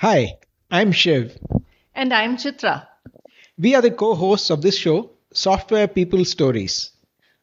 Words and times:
Hi, 0.00 0.36
I'm 0.70 0.92
Shiv. 0.92 1.38
And 1.94 2.12
I'm 2.12 2.36
Chitra. 2.36 2.86
We 3.56 3.74
are 3.74 3.80
the 3.80 3.90
co 3.90 4.14
hosts 4.14 4.50
of 4.50 4.60
this 4.60 4.76
show, 4.76 5.12
Software 5.32 5.88
People 5.88 6.26
Stories. 6.26 6.90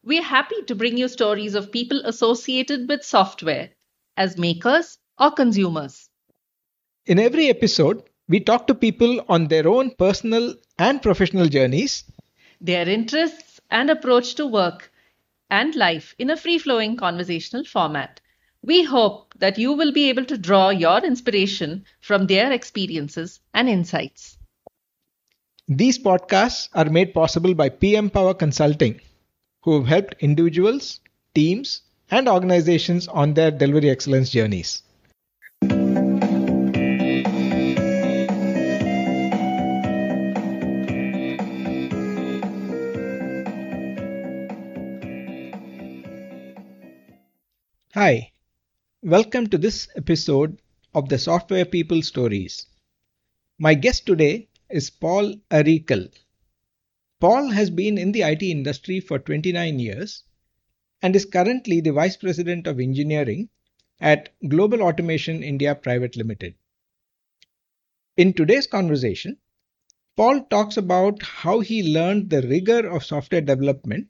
We're 0.04 0.22
happy 0.22 0.62
to 0.68 0.76
bring 0.76 0.96
you 0.96 1.08
stories 1.08 1.56
of 1.56 1.72
people 1.72 2.06
associated 2.06 2.88
with 2.88 3.04
software 3.04 3.72
as 4.18 4.38
makers 4.38 5.00
or 5.20 5.32
consumers. 5.32 6.10
In 7.08 7.18
every 7.18 7.48
episode, 7.48 8.04
we 8.30 8.40
talk 8.40 8.68
to 8.68 8.76
people 8.76 9.26
on 9.28 9.48
their 9.48 9.68
own 9.68 9.90
personal 9.98 10.54
and 10.78 11.02
professional 11.02 11.48
journeys, 11.48 12.04
their 12.62 12.88
interests 12.88 13.62
and 13.72 13.90
approach 13.90 14.36
to 14.36 14.46
work 14.46 14.92
and 15.50 15.74
life 15.74 16.14
in 16.20 16.30
a 16.30 16.38
free 16.38 16.60
flowing 16.60 16.98
conversational 16.98 17.64
format. 17.64 18.22
We 18.66 18.84
hope 18.86 19.34
that 19.40 19.58
you 19.58 19.74
will 19.74 19.92
be 19.92 20.08
able 20.08 20.24
to 20.24 20.38
draw 20.38 20.70
your 20.70 21.04
inspiration 21.04 21.84
from 22.00 22.28
their 22.28 22.54
experiences 22.54 23.42
and 23.54 23.68
insights. 23.68 24.38
These 25.68 26.00
podcasts 26.00 26.70
are 26.74 26.90
made 26.90 27.14
possible 27.14 27.54
by 27.56 27.68
PM 27.68 28.10
Power 28.10 28.34
Consulting, 28.34 29.02
who 29.64 29.80
have 29.80 29.88
helped 29.88 30.16
individuals, 30.22 31.02
teams, 31.36 31.82
and 32.10 32.30
organizations 32.30 33.10
on 33.10 33.34
their 33.34 33.52
delivery 33.52 33.90
excellence 33.90 34.30
journeys. 34.30 34.82
Hi, 47.94 48.33
welcome 49.06 49.46
to 49.46 49.58
this 49.58 49.90
episode 49.98 50.62
of 50.94 51.10
the 51.10 51.20
Software 51.20 51.66
People 51.66 52.02
Stories. 52.02 52.68
My 53.60 53.74
guest 53.74 54.06
today 54.06 54.48
is 54.70 54.90
Paul 54.90 55.36
Arikel. 55.52 56.08
Paul 57.20 57.50
has 57.50 57.70
been 57.70 57.98
in 57.98 58.14
the 58.14 58.22
IT 58.22 58.42
industry 58.42 59.02
for 59.02 59.20
29 59.20 59.78
years 59.78 60.24
and 61.02 61.18
is 61.18 61.26
currently 61.26 61.82
the 61.82 61.92
Vice 61.92 62.16
President 62.16 62.66
of 62.66 62.80
Engineering 62.80 63.50
at 64.00 64.30
Global 64.48 64.82
Automation 64.82 65.44
India 65.44 65.76
Private 65.76 66.16
Limited. 66.16 66.56
In 68.16 68.32
today's 68.32 68.68
conversation, 68.68 69.36
Paul 70.16 70.46
talks 70.46 70.78
about 70.78 71.22
how 71.22 71.60
he 71.60 71.94
learned 71.94 72.30
the 72.30 72.42
rigor 72.44 72.88
of 72.88 73.04
software 73.04 73.42
development 73.42 74.08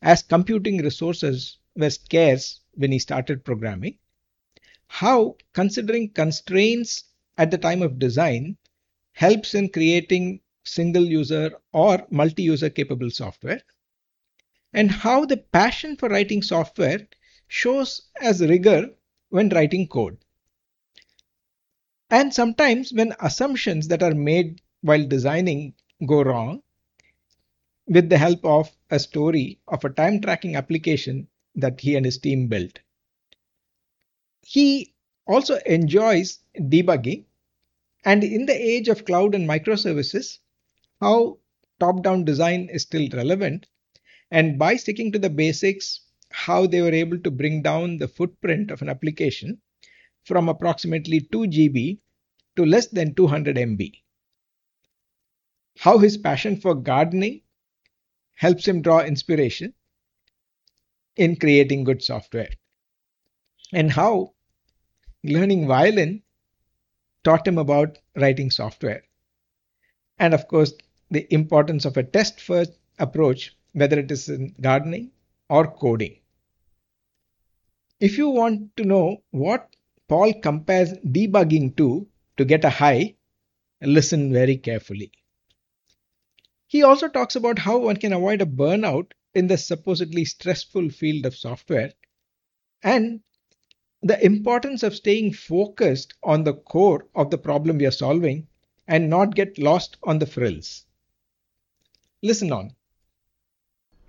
as 0.00 0.22
computing 0.22 0.78
resources 0.78 1.58
were 1.76 1.90
scarce 1.90 2.60
when 2.72 2.90
he 2.90 2.98
started 2.98 3.44
programming, 3.44 3.98
how 4.90 5.36
considering 5.52 6.08
constraints 6.10 7.04
at 7.38 7.52
the 7.52 7.56
time 7.56 7.80
of 7.80 8.00
design 8.00 8.56
helps 9.12 9.54
in 9.54 9.68
creating 9.68 10.40
single 10.64 11.04
user 11.04 11.52
or 11.72 12.04
multi 12.10 12.42
user 12.42 12.68
capable 12.68 13.08
software, 13.08 13.62
and 14.72 14.90
how 14.90 15.24
the 15.24 15.36
passion 15.36 15.96
for 15.96 16.08
writing 16.08 16.42
software 16.42 17.06
shows 17.46 18.08
as 18.20 18.40
rigor 18.40 18.90
when 19.28 19.48
writing 19.50 19.86
code. 19.86 20.18
And 22.10 22.34
sometimes 22.34 22.92
when 22.92 23.14
assumptions 23.20 23.86
that 23.88 24.02
are 24.02 24.14
made 24.14 24.60
while 24.80 25.06
designing 25.06 25.74
go 26.04 26.24
wrong, 26.24 26.62
with 27.86 28.08
the 28.08 28.18
help 28.18 28.44
of 28.44 28.76
a 28.90 28.98
story 28.98 29.60
of 29.68 29.84
a 29.84 29.90
time 29.90 30.20
tracking 30.20 30.56
application 30.56 31.28
that 31.54 31.80
he 31.80 31.94
and 31.94 32.04
his 32.04 32.18
team 32.18 32.48
built. 32.48 32.80
He 34.42 34.94
also 35.26 35.58
enjoys 35.66 36.40
debugging, 36.56 37.24
and 38.04 38.24
in 38.24 38.46
the 38.46 38.54
age 38.54 38.88
of 38.88 39.04
cloud 39.04 39.34
and 39.34 39.48
microservices, 39.48 40.38
how 41.00 41.38
top 41.78 42.02
down 42.02 42.24
design 42.24 42.68
is 42.70 42.82
still 42.82 43.08
relevant. 43.12 43.66
And 44.30 44.58
by 44.58 44.76
sticking 44.76 45.12
to 45.12 45.18
the 45.18 45.30
basics, 45.30 46.00
how 46.30 46.66
they 46.66 46.80
were 46.82 46.92
able 46.92 47.18
to 47.18 47.30
bring 47.30 47.62
down 47.62 47.98
the 47.98 48.08
footprint 48.08 48.70
of 48.70 48.82
an 48.82 48.88
application 48.88 49.60
from 50.24 50.48
approximately 50.48 51.20
2 51.20 51.38
GB 51.38 51.98
to 52.56 52.64
less 52.64 52.86
than 52.86 53.14
200 53.14 53.56
MB. 53.56 54.02
How 55.78 55.98
his 55.98 56.16
passion 56.16 56.60
for 56.60 56.74
gardening 56.74 57.42
helps 58.34 58.66
him 58.66 58.82
draw 58.82 59.00
inspiration 59.00 59.74
in 61.16 61.36
creating 61.36 61.84
good 61.84 62.02
software. 62.02 62.50
And 63.72 63.90
how 63.92 64.34
learning 65.22 65.66
violin 65.66 66.22
taught 67.24 67.46
him 67.46 67.58
about 67.58 67.98
writing 68.16 68.50
software. 68.50 69.04
And 70.18 70.34
of 70.34 70.48
course, 70.48 70.72
the 71.10 71.32
importance 71.32 71.84
of 71.84 71.96
a 71.96 72.02
test 72.02 72.40
first 72.40 72.72
approach, 72.98 73.56
whether 73.72 73.98
it 73.98 74.10
is 74.10 74.28
in 74.28 74.54
gardening 74.60 75.12
or 75.48 75.70
coding. 75.70 76.20
If 77.98 78.16
you 78.18 78.30
want 78.30 78.76
to 78.76 78.84
know 78.84 79.22
what 79.30 79.74
Paul 80.08 80.34
compares 80.40 80.92
debugging 80.92 81.76
to 81.76 82.08
to 82.36 82.44
get 82.44 82.64
a 82.64 82.70
high, 82.70 83.14
listen 83.82 84.32
very 84.32 84.56
carefully. 84.56 85.12
He 86.66 86.82
also 86.82 87.08
talks 87.08 87.36
about 87.36 87.58
how 87.58 87.78
one 87.78 87.96
can 87.96 88.12
avoid 88.12 88.40
a 88.40 88.46
burnout 88.46 89.12
in 89.34 89.46
the 89.46 89.58
supposedly 89.58 90.24
stressful 90.24 90.90
field 90.90 91.26
of 91.26 91.36
software 91.36 91.92
and 92.82 93.20
the 94.02 94.24
importance 94.24 94.82
of 94.82 94.94
staying 94.94 95.32
focused 95.32 96.14
on 96.22 96.42
the 96.42 96.54
core 96.54 97.06
of 97.14 97.30
the 97.30 97.36
problem 97.36 97.76
we 97.76 97.86
are 97.86 97.90
solving 97.90 98.46
and 98.88 99.10
not 99.10 99.34
get 99.34 99.58
lost 99.58 99.98
on 100.04 100.18
the 100.18 100.26
frills. 100.26 100.86
Listen 102.22 102.50
on. 102.50 102.74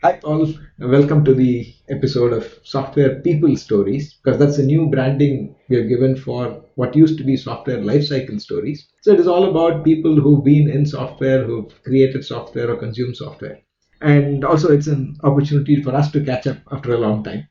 Hi, 0.01 0.19
all. 0.23 0.51
Welcome 0.79 1.25
to 1.25 1.33
the 1.33 1.75
episode 1.89 2.33
of 2.33 2.59
Software 2.63 3.19
People 3.19 3.55
Stories, 3.55 4.13
because 4.13 4.39
that's 4.39 4.57
a 4.57 4.65
new 4.65 4.89
branding 4.89 5.55
we 5.69 5.75
have 5.75 5.89
given 5.89 6.15
for 6.15 6.63
what 6.75 6.95
used 6.95 7.17
to 7.17 7.23
be 7.23 7.37
software 7.37 7.77
lifecycle 7.77 8.41
stories. 8.41 8.87
So 9.01 9.11
it 9.11 9.19
is 9.19 9.27
all 9.27 9.49
about 9.49 9.83
people 9.83 10.15
who've 10.15 10.43
been 10.43 10.69
in 10.69 10.85
software, 10.85 11.43
who've 11.43 11.83
created 11.83 12.25
software 12.25 12.71
or 12.71 12.77
consumed 12.77 13.17
software 13.17 13.59
and 14.01 14.43
also 14.43 14.71
it's 14.73 14.87
an 14.87 15.15
opportunity 15.23 15.81
for 15.81 15.93
us 15.93 16.11
to 16.11 16.23
catch 16.23 16.47
up 16.47 16.57
after 16.71 16.93
a 16.93 16.97
long 16.97 17.23
time. 17.23 17.47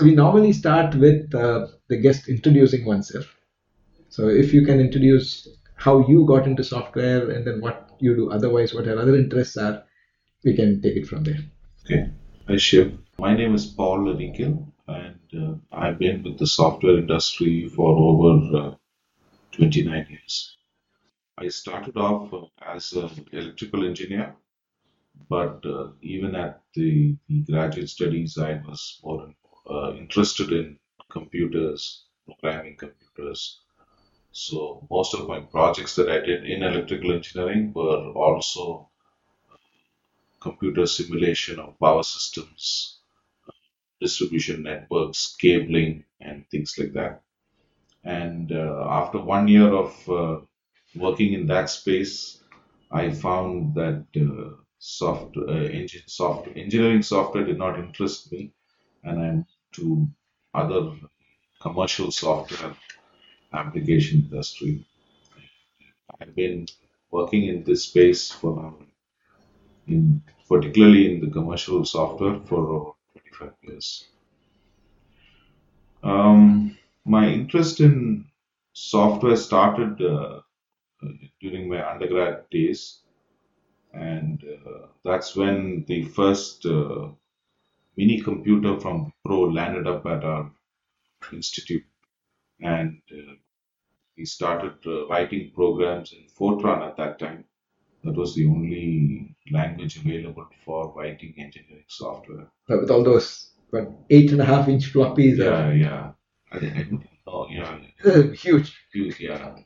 We 0.00 0.14
normally 0.14 0.52
start 0.52 0.94
with 0.94 1.34
uh, 1.34 1.68
the 1.88 1.96
guest 1.96 2.28
introducing 2.28 2.84
oneself. 2.84 3.26
So 4.08 4.28
if 4.28 4.52
you 4.52 4.64
can 4.64 4.80
introduce 4.80 5.48
how 5.76 6.06
you 6.08 6.26
got 6.26 6.46
into 6.46 6.64
software 6.64 7.30
and 7.30 7.46
then 7.46 7.60
what 7.60 7.90
you 8.00 8.14
do 8.16 8.30
otherwise, 8.30 8.74
what 8.74 8.86
your 8.86 8.98
other 8.98 9.16
interests 9.16 9.56
are, 9.56 9.84
we 10.44 10.54
can 10.54 10.82
take 10.82 10.96
it 10.96 11.06
from 11.06 11.24
there. 11.24 11.38
Okay. 11.84 12.10
Hi, 12.48 12.56
Shiv. 12.56 12.98
My 13.18 13.36
name 13.36 13.54
is 13.54 13.66
Paul 13.66 14.00
Arikel, 14.12 14.66
and 14.88 15.20
uh, 15.36 15.54
I've 15.72 15.98
been 15.98 16.22
with 16.22 16.38
the 16.38 16.46
software 16.46 16.98
industry 16.98 17.68
for 17.68 17.96
over 17.96 18.56
uh, 18.56 18.74
29 19.52 20.06
years. 20.10 20.56
I 21.38 21.48
started 21.48 21.96
off 21.96 22.32
uh, 22.32 22.46
as 22.64 22.92
an 22.92 23.26
electrical 23.32 23.86
engineer 23.86 24.34
but 25.28 25.64
uh, 25.64 25.88
even 26.02 26.34
at 26.34 26.62
the, 26.74 27.16
the, 27.28 27.40
graduate 27.42 27.88
studies, 27.88 28.36
I 28.38 28.60
was 28.66 29.00
more 29.02 29.32
uh, 29.68 29.94
interested 29.94 30.52
in 30.52 30.78
computers, 31.10 32.04
programming 32.26 32.76
computers. 32.76 33.60
So 34.32 34.86
most 34.90 35.14
of 35.14 35.28
my 35.28 35.40
projects 35.40 35.94
that 35.96 36.10
I 36.10 36.20
did 36.20 36.44
in 36.44 36.62
electrical 36.62 37.12
engineering 37.12 37.72
were 37.72 38.10
also 38.12 38.88
computer 40.40 40.86
simulation 40.86 41.58
of 41.58 41.78
power 41.80 42.02
systems, 42.02 42.98
distribution 44.00 44.62
networks, 44.62 45.36
cabling, 45.40 46.04
and 46.20 46.44
things 46.50 46.76
like 46.78 46.92
that. 46.92 47.22
And 48.04 48.52
uh, 48.52 48.86
after 48.90 49.18
one 49.18 49.48
year 49.48 49.72
of 49.72 50.08
uh, 50.10 50.40
working 50.94 51.32
in 51.32 51.46
that 51.46 51.70
space, 51.70 52.42
I 52.90 53.10
found 53.10 53.74
that 53.76 54.04
uh, 54.16 54.56
soft 54.78 55.36
uh, 55.38 55.46
engine 55.50 56.02
soft 56.06 56.46
engineering 56.54 57.02
software 57.02 57.46
did 57.46 57.56
not 57.56 57.78
interest 57.78 58.30
me 58.30 58.52
and 59.04 59.20
I'm 59.20 59.46
to 59.74 60.08
other 60.54 60.92
commercial 61.60 62.10
software 62.10 62.74
application 63.52 64.28
industry. 64.30 64.84
I've 66.20 66.34
been 66.34 66.66
working 67.10 67.44
in 67.44 67.64
this 67.64 67.84
space 67.84 68.30
for 68.30 68.74
in 69.86 70.22
particularly 70.48 71.14
in 71.14 71.20
the 71.20 71.30
commercial 71.30 71.84
software 71.84 72.40
for 72.40 72.68
over 72.68 72.90
25 73.38 73.52
years. 73.62 74.06
Um, 76.02 76.76
my 77.04 77.28
interest 77.28 77.80
in 77.80 78.26
software 78.72 79.36
started 79.36 80.00
uh, 80.02 80.40
during 81.40 81.68
my 81.68 81.90
undergrad 81.90 82.48
days 82.50 83.00
and 83.92 84.44
uh, 84.44 84.86
that's 85.04 85.36
when 85.36 85.84
the 85.86 86.04
first 86.04 86.66
uh, 86.66 87.08
mini 87.96 88.20
computer 88.20 88.78
from 88.80 89.12
Pro 89.24 89.42
landed 89.42 89.86
up 89.86 90.06
at 90.06 90.24
our 90.24 90.50
institute, 91.32 91.84
and 92.60 93.00
uh, 93.12 93.34
we 94.16 94.24
started 94.24 94.74
uh, 94.86 95.06
writing 95.08 95.52
programs 95.54 96.12
in 96.12 96.26
Fortran 96.38 96.86
at 96.88 96.96
that 96.96 97.18
time. 97.18 97.44
That 98.04 98.16
was 98.16 98.34
the 98.34 98.46
only 98.46 99.36
language 99.50 99.96
available 99.96 100.46
for 100.64 100.92
writing 100.94 101.34
engineering 101.38 101.84
software. 101.88 102.48
But 102.68 102.80
with 102.82 102.90
all 102.90 103.02
those, 103.02 103.52
but 103.72 103.90
eight 104.10 104.30
and 104.32 104.40
a 104.40 104.44
half 104.44 104.68
inch 104.68 104.92
floppies, 104.92 105.38
Yeah, 105.38 105.72
yeah. 105.72 106.12
I, 106.52 106.56
I 106.58 106.82
don't 106.82 107.04
know. 107.26 107.48
Yeah, 107.50 107.78
huge. 108.32 108.76
huge, 108.92 109.20
yeah. 109.20 109.56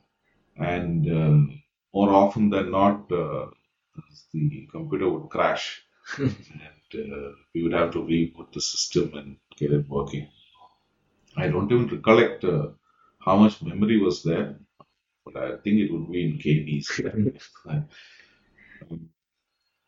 And 0.57 1.09
um, 1.11 1.61
more 1.93 2.09
often 2.11 2.49
than 2.49 2.71
not, 2.71 3.11
uh, 3.11 3.47
the 4.33 4.67
computer 4.71 5.09
would 5.09 5.29
crash, 5.29 5.81
uh, 6.95 7.31
we 7.53 7.63
would 7.63 7.73
have 7.73 7.91
to 7.91 7.99
reboot 7.99 8.51
the 8.53 8.61
system 8.61 9.13
and 9.15 9.37
get 9.57 9.71
it 9.71 9.87
working. 9.89 10.27
I 11.37 11.47
don't 11.47 11.71
even 11.71 11.87
recollect 11.87 12.43
uh, 12.43 12.69
how 13.19 13.37
much 13.37 13.61
memory 13.61 13.97
was 13.99 14.23
there, 14.23 14.59
but 15.25 15.37
I 15.37 15.57
think 15.57 15.79
it 15.79 15.91
would 15.91 16.11
be 16.11 16.25
in 16.25 16.37
KBs. 16.37 17.85
Um, 18.89 19.09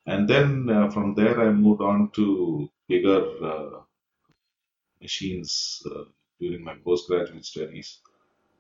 and 0.06 0.28
then 0.28 0.70
uh, 0.70 0.90
from 0.90 1.16
there, 1.16 1.40
I 1.40 1.52
moved 1.52 1.82
on 1.82 2.12
to 2.12 2.70
bigger 2.90 3.22
uh, 3.46 3.82
machines 5.02 5.82
uh, 5.86 6.04
during 6.40 6.64
my 6.64 6.76
postgraduate 6.84 7.46
studies 7.46 8.00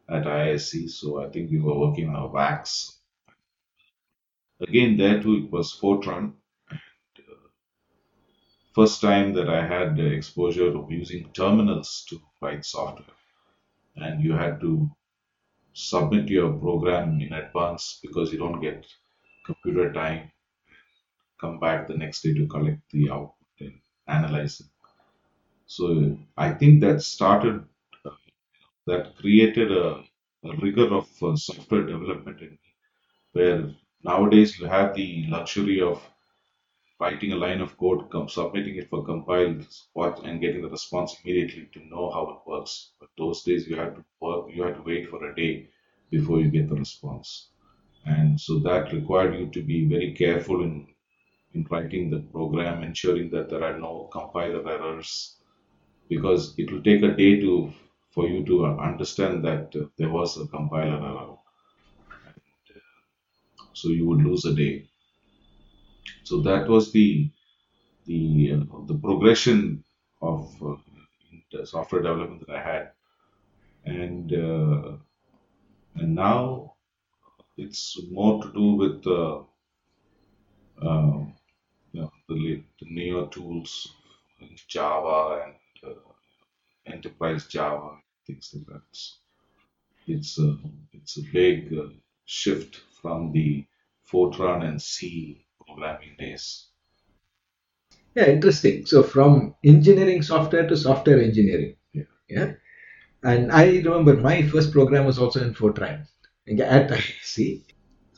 at 0.10 0.24
IISc. 0.24 0.90
So 0.90 1.24
I 1.24 1.30
think 1.30 1.52
we 1.52 1.60
were 1.60 1.78
working 1.78 2.10
on 2.10 2.16
a 2.24 2.30
VAX. 2.30 3.00
Again, 4.62 4.98
there 4.98 5.22
too, 5.22 5.46
it 5.46 5.52
was 5.52 5.78
Fortran. 5.80 6.34
First 8.74 9.02
time 9.02 9.34
that 9.36 9.50
I 9.50 9.66
had 9.66 10.00
exposure 10.00 10.76
of 10.76 10.92
using 10.92 11.32
terminals 11.34 12.06
to 12.10 12.22
write 12.42 12.66
software, 12.66 13.16
and 13.96 14.24
you 14.24 14.34
had 14.34 14.60
to 14.62 14.90
submit 15.74 16.30
your 16.30 16.54
program 16.54 17.22
in 17.22 17.34
advance 17.34 18.00
because 18.02 18.34
you 18.34 18.40
don't 18.40 18.62
get 18.62 18.88
computer 19.46 19.94
time. 19.94 20.32
Come 21.40 21.60
back 21.60 21.88
the 21.88 21.98
next 21.98 22.22
day 22.22 22.34
to 22.34 22.48
collect 22.48 22.82
the 22.92 23.10
output 23.10 23.36
and 23.60 23.74
analyze 24.08 24.62
it. 24.62 24.68
So 25.66 26.18
I 26.38 26.52
think 26.54 26.82
that 26.82 27.02
started, 27.02 27.66
that 28.88 29.16
created 29.18 29.72
a, 29.72 30.04
a 30.46 30.58
rigor 30.62 30.94
of 30.94 31.10
uh, 31.24 31.36
software 31.36 31.86
development 31.86 32.42
in 32.42 32.52
me, 32.52 32.60
where 33.34 33.76
nowadays 34.04 34.60
you 34.60 34.68
have 34.68 34.96
the 34.96 35.26
luxury 35.30 35.82
of 35.82 36.02
writing 37.02 37.32
a 37.34 37.36
line 37.36 37.62
of 37.62 37.76
code, 37.78 38.02
submitting 38.30 38.76
it 38.76 38.90
for 38.90 39.04
compile, 39.04 39.56
watch, 39.96 40.20
and 40.24 40.40
getting 40.40 40.62
the 40.62 40.70
response 40.70 41.16
immediately 41.24 41.68
to 41.74 41.90
know 41.90 42.12
how 42.12 42.24
it 42.34 42.50
works. 42.50 42.92
But 43.00 43.10
those 43.18 43.42
days 43.44 43.68
you 43.68 43.76
had 43.76 43.96
to 43.96 44.06
work, 44.20 44.46
you 44.54 44.64
had 44.64 44.76
to 44.76 44.84
wait 44.84 45.10
for 45.10 45.20
a 45.28 45.36
day 45.36 45.70
before 46.12 46.40
you 46.40 46.50
get 46.52 46.70
the 46.70 46.76
response, 46.76 47.50
and 48.06 48.40
so 48.40 48.60
that 48.60 48.94
required 48.94 49.34
you 49.40 49.48
to 49.56 49.62
be 49.64 49.86
very 49.86 50.12
careful 50.14 50.64
in 50.64 50.88
in 51.54 51.66
writing 51.70 52.10
the 52.10 52.20
program, 52.36 52.84
ensuring 52.84 53.30
that 53.32 53.50
there 53.50 53.64
are 53.70 53.78
no 53.78 54.08
compiler 54.12 54.62
errors, 54.74 55.38
because 56.08 56.54
it 56.58 56.72
will 56.72 56.84
take 56.84 57.04
a 57.04 57.16
day 57.24 57.34
to 57.42 57.74
for 58.12 58.28
you 58.28 58.46
to 58.46 58.66
understand 58.66 59.44
that 59.44 59.76
uh, 59.76 59.86
there 59.98 60.10
was 60.10 60.38
a 60.38 60.48
compiler 60.48 61.02
error. 61.10 61.36
So 63.74 63.90
you 63.90 64.06
would 64.08 64.24
lose 64.30 64.46
a 64.46 64.54
day. 64.54 64.91
So 66.32 66.40
that 66.44 66.70
was 66.70 66.94
the 66.94 67.30
the 68.06 68.54
uh, 68.54 68.86
the 68.88 68.98
progression 68.98 69.84
of 70.22 70.48
uh, 70.64 71.66
software 71.66 72.02
development 72.02 72.48
that 72.48 72.56
I 72.56 72.64
had, 72.64 72.92
and 73.84 74.32
uh, 74.32 74.92
and 75.96 76.16
now 76.16 76.76
it's 77.58 78.00
more 78.10 78.42
to 78.44 78.54
do 78.54 78.68
with 78.82 79.06
uh, 79.06 79.40
uh, 80.82 81.20
you 81.92 82.00
know, 82.02 82.12
the, 82.30 82.64
the 82.80 82.88
newer 82.90 83.28
tools, 83.28 83.94
Java 84.70 85.44
and 85.48 85.92
uh, 85.92 86.00
enterprise 86.86 87.46
Java, 87.48 87.98
things 88.26 88.56
like 88.56 88.68
that. 88.68 88.84
It's 88.90 89.18
it's 90.08 90.40
a 90.40 90.58
it's 90.94 91.18
a 91.18 91.24
big 91.34 91.78
uh, 91.78 91.90
shift 92.24 92.80
from 93.02 93.34
the 93.34 93.66
Fortran 94.10 94.64
and 94.64 94.82
C 94.82 95.46
programming 95.74 96.16
days. 96.18 96.68
Yeah, 98.16 98.28
interesting. 98.28 98.86
So 98.86 99.04
from 99.04 99.56
engineering 99.64 100.22
software 100.22 100.68
to 100.68 100.76
software 100.76 101.22
engineering. 101.22 101.76
Yeah. 101.94 102.04
Yeah. 102.30 102.54
And 103.24 103.52
I 103.52 103.78
remember 103.78 104.16
my 104.18 104.42
first 104.42 104.72
program 104.72 105.06
was 105.06 105.20
also 105.20 105.42
in 105.42 105.54
Fortran 105.54 106.08
at 106.48 106.90
IIC. 106.90 107.64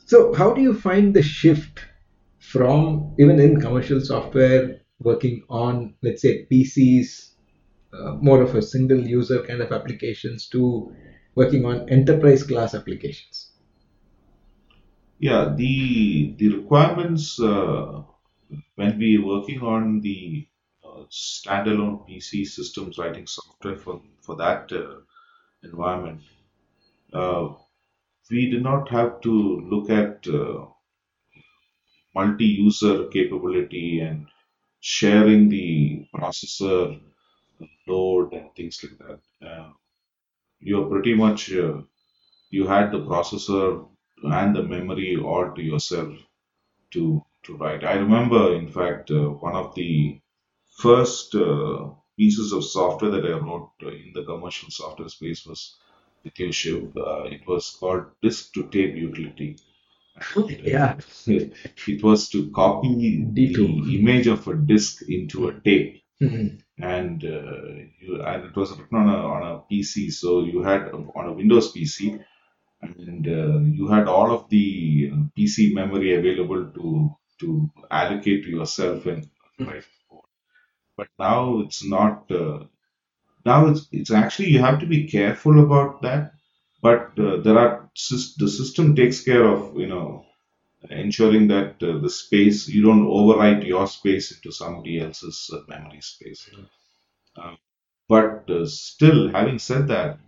So 0.06 0.34
how 0.34 0.52
do 0.52 0.60
you 0.60 0.74
find 0.74 1.14
the 1.14 1.22
shift 1.22 1.80
from 2.38 3.14
even 3.18 3.38
in 3.38 3.60
commercial 3.60 4.00
software 4.00 4.80
working 5.00 5.44
on 5.48 5.94
let's 6.02 6.22
say 6.22 6.46
PCs, 6.50 7.32
uh, 7.92 8.14
more 8.14 8.42
of 8.42 8.54
a 8.54 8.62
single 8.62 9.00
user 9.00 9.42
kind 9.42 9.60
of 9.60 9.72
applications 9.72 10.48
to 10.48 10.92
working 11.34 11.64
on 11.64 11.88
enterprise 11.88 12.42
class 12.42 12.74
applications? 12.74 13.43
Yeah, 15.18 15.52
the 15.56 16.34
the 16.38 16.48
requirements 16.54 17.40
uh, 17.40 18.02
when 18.76 18.98
we 18.98 19.18
were 19.18 19.40
working 19.40 19.60
on 19.62 20.00
the 20.00 20.46
uh, 20.84 21.04
standalone 21.10 22.06
PC 22.06 22.44
systems 22.44 22.98
writing 22.98 23.26
software 23.26 23.76
for 23.76 24.02
for 24.22 24.36
that 24.36 24.72
uh, 24.72 25.00
environment, 25.64 26.22
uh, 27.14 27.54
we 28.30 28.50
did 28.50 28.62
not 28.62 28.88
have 28.90 29.20
to 29.22 29.32
look 29.72 29.90
at 29.90 30.26
uh, 30.28 30.66
multi-user 32.14 33.08
capability 33.08 34.00
and 34.00 34.26
sharing 34.80 35.48
the 35.48 36.06
processor 36.14 37.00
load 37.86 38.32
and 38.34 38.54
things 38.56 38.82
like 38.84 38.98
that. 39.08 39.48
Uh, 39.48 39.70
you're 40.60 40.88
pretty 40.88 41.14
much 41.14 41.52
uh, 41.52 41.80
you 42.50 42.66
had 42.66 42.92
the 42.92 43.00
processor 43.00 43.88
and 44.26 44.54
the 44.56 44.62
memory 44.62 45.16
all 45.16 45.52
to 45.54 45.62
yourself 45.62 46.14
to 46.92 47.24
to 47.44 47.56
write. 47.56 47.84
I 47.84 47.94
remember, 47.94 48.54
in 48.54 48.68
fact, 48.68 49.10
uh, 49.10 49.30
one 49.30 49.54
of 49.56 49.74
the 49.74 50.20
first 50.78 51.34
uh, 51.34 51.90
pieces 52.18 52.52
of 52.52 52.64
software 52.64 53.10
that 53.12 53.24
I 53.26 53.32
wrote 53.38 53.70
uh, 53.82 53.88
in 53.88 54.12
the 54.14 54.24
commercial 54.24 54.70
software 54.70 55.08
space 55.08 55.46
was 55.46 55.76
with 56.24 56.54
Shiv. 56.54 56.96
Uh, 56.96 57.24
it 57.24 57.46
was 57.46 57.76
called 57.78 58.06
disk 58.22 58.52
to 58.54 58.64
tape 58.68 58.96
utility. 58.96 59.58
Yeah. 60.48 60.96
It 61.26 62.02
was 62.02 62.28
to 62.30 62.50
copy 62.50 62.88
D2. 63.34 63.84
the 63.86 63.98
image 64.00 64.26
of 64.28 64.46
a 64.48 64.54
disk 64.54 65.02
into 65.08 65.48
a 65.48 65.60
tape 65.60 66.02
Mhm. 66.22 66.60
and 66.78 67.24
uh, 67.24 67.62
you, 68.00 68.22
and 68.22 68.44
it 68.44 68.56
was 68.56 68.70
written 68.78 68.96
on 69.02 69.08
a 69.08 69.18
on 69.34 69.42
a 69.50 69.52
PC. 69.68 70.10
So 70.10 70.44
you 70.44 70.62
had 70.62 70.82
on 70.92 71.26
a 71.26 71.32
Windows 71.32 71.72
PC, 71.72 72.24
and 72.98 73.26
uh, 73.28 73.58
you 73.60 73.88
had 73.88 74.08
all 74.08 74.30
of 74.32 74.48
the 74.50 75.10
uh, 75.12 75.16
PC 75.36 75.74
memory 75.74 76.14
available 76.14 76.66
to 76.76 77.16
to 77.40 77.70
allocate 77.90 78.44
to 78.44 78.50
yourself 78.50 79.06
and 79.06 79.28
write 79.60 79.86
code. 80.10 80.22
But 80.96 81.08
now 81.18 81.60
it's 81.60 81.84
not. 81.84 82.30
Uh, 82.30 82.64
now 83.46 83.66
it's 83.68 83.88
it's 83.92 84.10
actually 84.10 84.50
you 84.50 84.60
have 84.60 84.80
to 84.80 84.86
be 84.86 85.08
careful 85.08 85.64
about 85.64 86.02
that. 86.02 86.32
But 86.82 87.18
uh, 87.18 87.38
there 87.38 87.58
are 87.58 87.90
the 87.96 88.48
system 88.48 88.94
takes 88.96 89.22
care 89.22 89.44
of 89.44 89.76
you 89.78 89.86
know 89.86 90.26
ensuring 90.90 91.48
that 91.48 91.82
uh, 91.82 91.98
the 91.98 92.10
space 92.10 92.68
you 92.68 92.82
don't 92.84 93.06
overwrite 93.06 93.66
your 93.66 93.86
space 93.86 94.32
into 94.32 94.52
somebody 94.52 95.00
else's 95.00 95.50
uh, 95.52 95.60
memory 95.68 96.00
space. 96.00 96.48
Uh, 97.36 97.56
but 98.08 98.48
uh, 98.50 98.66
still, 98.66 99.30
having 99.30 99.58
said 99.58 99.88
that, 99.88 100.18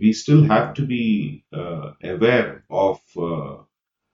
we 0.00 0.12
still 0.12 0.44
have 0.44 0.74
to 0.74 0.86
be 0.86 1.44
uh, 1.52 1.92
aware 2.02 2.64
of 2.70 3.00
uh, 3.16 3.58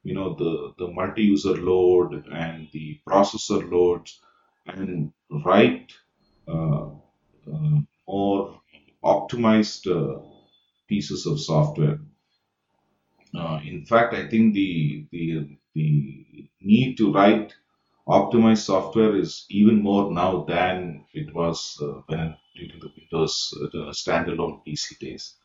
you 0.02 0.14
know 0.14 0.34
the 0.34 0.74
the 0.78 0.88
multi-user 0.88 1.56
load 1.56 2.26
and 2.28 2.68
the 2.72 3.00
processor 3.08 3.60
loads, 3.70 4.20
and 4.66 5.12
write 5.44 5.92
uh, 6.48 6.86
uh, 7.52 7.80
more 8.08 8.60
optimized 9.04 9.84
uh, 9.90 10.20
pieces 10.88 11.26
of 11.26 11.40
software. 11.40 12.00
Uh, 13.34 13.60
in 13.64 13.84
fact, 13.86 14.14
I 14.14 14.28
think 14.28 14.54
the 14.54 15.06
the 15.10 15.58
the 15.74 16.48
need 16.60 16.96
to 16.98 17.12
write 17.12 17.54
optimized 18.08 18.64
software 18.66 19.16
is 19.16 19.46
even 19.50 19.82
more 19.82 20.12
now 20.12 20.44
than 20.44 21.06
it 21.12 21.34
was 21.34 21.76
when 22.06 22.36
during 22.56 22.80
the 22.80 22.92
Windows 22.96 23.52
standalone 23.92 24.64
PC 24.64 24.96
days. 25.00 25.36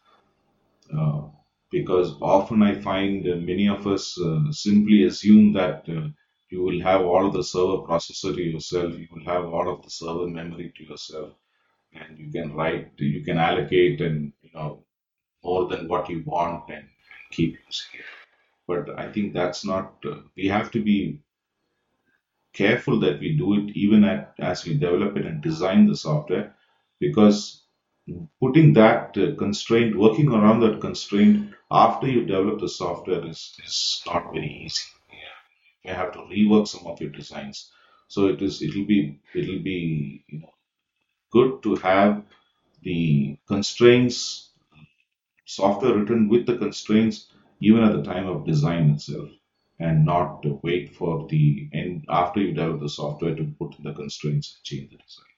Uh, 0.94 1.24
because 1.72 2.16
often 2.22 2.62
I 2.64 2.76
find 2.80 3.24
many 3.46 3.68
of 3.68 3.88
us 3.88 4.18
uh, 4.20 4.52
simply 4.52 5.04
assume 5.04 5.54
that 5.54 5.88
uh, 5.90 6.10
you 6.50 6.64
will 6.64 6.82
have 6.82 7.02
all 7.02 7.26
of 7.28 7.34
the 7.34 7.44
server 7.44 7.80
processor 7.84 8.36
to 8.36 8.42
yourself, 8.42 8.98
you 8.98 9.08
will 9.12 9.26
have 9.26 9.46
all 9.46 9.70
of 9.70 9.84
the 9.84 9.90
server 9.90 10.28
memory 10.28 10.72
to 10.78 10.84
yourself, 10.86 11.34
and 11.94 12.18
you 12.20 12.32
can 12.32 12.54
write, 12.54 12.92
you 12.98 13.24
can 13.24 13.38
allocate, 13.38 14.02
and 14.02 14.34
you 14.42 14.52
know 14.54 14.86
more 15.44 15.68
than 15.68 15.88
what 15.88 16.10
you 16.10 16.24
want, 16.26 16.70
and 16.70 16.86
keep 17.32 17.58
using 17.68 18.00
it. 18.00 18.06
But 18.68 19.00
I 19.00 19.12
think 19.12 19.34
that's 19.34 19.66
not. 19.66 20.04
We 20.36 20.48
have 20.48 20.72
to 20.72 20.84
be 20.84 21.22
careful 22.54 23.00
that 23.02 23.20
we 23.20 23.38
do 23.38 23.56
it 23.56 23.76
even 23.78 24.04
at, 24.04 24.34
as 24.40 24.66
we 24.66 24.76
develop 24.76 25.18
it 25.18 25.26
and 25.26 25.42
design 25.44 25.88
the 25.88 25.96
software, 25.96 26.56
because 27.00 27.65
putting 28.40 28.74
that 28.74 29.18
uh, 29.18 29.36
constraint, 29.36 29.98
working 29.98 30.30
around 30.32 30.62
that 30.62 30.82
constraint 30.82 31.54
after 31.72 32.08
you 32.08 32.26
develop 32.26 32.60
the 32.60 32.70
software 32.70 33.26
is, 33.28 33.56
is 33.66 34.02
not 34.06 34.32
very 34.34 34.64
easy. 34.66 34.84
You 35.84 35.94
have 35.94 36.14
to 36.14 36.20
rework 36.20 36.68
some 36.68 36.88
of 36.88 37.00
your 37.02 37.12
designs. 37.12 37.72
So 38.08 38.28
it 38.28 38.42
is 38.42 38.62
it'll 38.62 38.86
be 38.86 39.20
it'll 39.34 39.64
be 39.64 40.24
you 40.28 40.40
know 40.42 40.54
good 41.32 41.64
to 41.64 41.76
have 41.78 42.24
the 42.84 43.38
constraints 43.48 44.52
software 45.46 45.96
written 45.98 46.30
with 46.30 46.46
the 46.46 46.58
constraints 46.58 47.32
even 47.62 47.84
at 47.84 47.94
the 47.94 48.04
time 48.04 48.28
of 48.28 48.46
design 48.46 48.92
itself 48.92 49.30
and 49.80 50.06
not 50.06 50.46
wait 50.64 50.96
for 50.96 51.28
the 51.30 51.70
end 51.74 52.06
after 52.10 52.42
you 52.42 52.54
develop 52.54 52.80
the 52.82 52.90
software 52.90 53.36
to 53.36 53.44
put 53.60 53.78
in 53.78 53.84
the 53.84 53.94
constraints 53.94 54.56
and 54.56 54.64
change 54.64 54.92
the 54.92 54.98
design. 54.98 55.35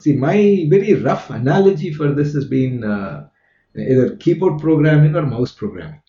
See, 0.00 0.12
my 0.12 0.66
very 0.70 0.94
rough 0.94 1.30
analogy 1.30 1.92
for 1.92 2.12
this 2.12 2.32
has 2.34 2.44
been 2.44 2.84
uh, 2.84 3.28
either 3.76 4.16
keyboard 4.16 4.60
programming 4.60 5.16
or 5.16 5.22
mouse 5.22 5.52
programming. 5.52 6.00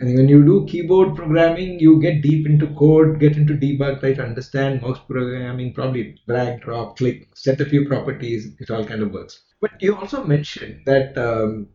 And 0.00 0.16
when 0.16 0.28
you 0.28 0.42
do 0.44 0.66
keyboard 0.66 1.14
programming, 1.14 1.78
you 1.78 2.00
get 2.00 2.22
deep 2.22 2.46
into 2.46 2.68
code, 2.74 3.20
get 3.20 3.36
into 3.36 3.52
debug, 3.52 4.00
try 4.00 4.14
to 4.14 4.24
understand 4.24 4.80
mouse 4.80 4.98
programming, 5.06 5.74
probably 5.74 6.16
drag, 6.26 6.62
drop, 6.62 6.96
click, 6.96 7.28
set 7.34 7.60
a 7.60 7.66
few 7.66 7.86
properties, 7.86 8.54
it 8.58 8.70
all 8.70 8.84
kind 8.84 9.02
of 9.02 9.12
works. 9.12 9.42
But 9.60 9.72
you 9.80 9.94
also 9.94 10.24
mentioned 10.24 10.80
that 10.86 11.18
um, 11.18 11.68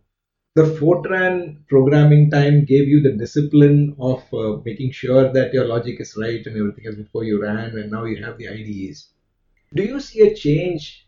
the 0.55 0.63
Fortran 0.63 1.67
programming 1.67 2.31
time 2.31 2.65
gave 2.65 2.87
you 2.87 3.01
the 3.01 3.15
discipline 3.15 3.95
of 3.99 4.23
uh, 4.33 4.57
making 4.65 4.91
sure 4.91 5.31
that 5.31 5.53
your 5.53 5.65
logic 5.65 6.01
is 6.01 6.17
right 6.19 6.43
and 6.45 6.57
everything 6.57 6.87
else 6.87 6.95
before 6.95 7.23
you 7.23 7.41
ran, 7.41 7.77
and 7.77 7.91
now 7.91 8.05
you 8.05 8.23
have 8.23 8.37
the 8.39 8.49
IDEs. 8.49 9.09
Do 9.75 9.83
you 9.83 9.99
see 9.99 10.21
a 10.21 10.33
change 10.33 11.04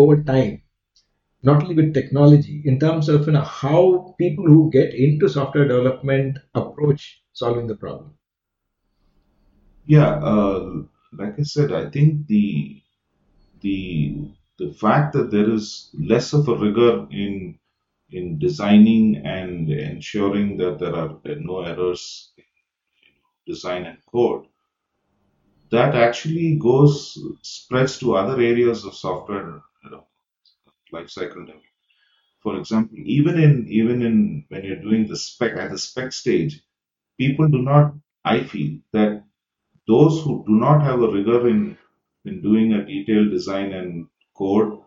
over 0.00 0.22
time, 0.22 0.62
not 1.42 1.62
only 1.62 1.74
with 1.74 1.94
technology, 1.94 2.62
in 2.64 2.78
terms 2.80 3.08
of 3.08 3.26
you 3.26 3.32
know, 3.32 3.42
how 3.42 4.14
people 4.18 4.46
who 4.46 4.70
get 4.70 4.94
into 4.94 5.28
software 5.28 5.68
development 5.68 6.38
approach 6.54 7.22
solving 7.32 7.66
the 7.66 7.76
problem? 7.76 8.14
Yeah, 9.86 10.10
uh, 10.32 10.82
like 11.12 11.38
I 11.38 11.42
said, 11.42 11.72
I 11.72 11.90
think 11.90 12.26
the 12.26 12.82
the 13.60 14.30
the 14.58 14.72
fact 14.72 15.12
that 15.14 15.30
there 15.30 15.50
is 15.50 15.90
less 15.98 16.32
of 16.32 16.48
a 16.48 16.56
rigor 16.56 17.06
in 17.10 17.58
in 18.10 18.38
designing 18.38 19.16
and 19.24 19.70
ensuring 19.70 20.56
that 20.58 20.78
there 20.78 20.94
are 20.94 21.20
no 21.40 21.60
errors 21.62 22.32
in 22.36 22.44
design 23.46 23.86
and 23.86 23.98
code 24.12 24.46
that 25.70 25.94
actually 25.94 26.56
goes 26.56 27.18
spreads 27.42 27.98
to 27.98 28.14
other 28.14 28.40
areas 28.40 28.84
of 28.84 28.94
software 28.94 29.62
life 30.92 31.10
cycle 31.10 31.42
development. 31.46 31.64
For 32.42 32.58
example, 32.58 32.98
even 32.98 33.40
in 33.40 33.68
even 33.68 34.02
in 34.02 34.44
when 34.48 34.64
you're 34.64 34.84
doing 34.88 35.06
the 35.08 35.16
spec 35.16 35.56
at 35.56 35.70
the 35.70 35.78
spec 35.78 36.12
stage, 36.12 36.60
people 37.18 37.48
do 37.48 37.62
not. 37.62 37.94
I 38.24 38.44
feel 38.44 38.78
that 38.92 39.24
those 39.88 40.22
who 40.22 40.44
do 40.46 40.54
not 40.66 40.82
have 40.82 41.02
a 41.02 41.10
rigor 41.18 41.48
in 41.48 41.78
in 42.24 42.42
doing 42.42 42.72
a 42.74 42.84
detailed 42.86 43.30
design 43.30 43.72
and 43.72 44.08
code 44.34 44.80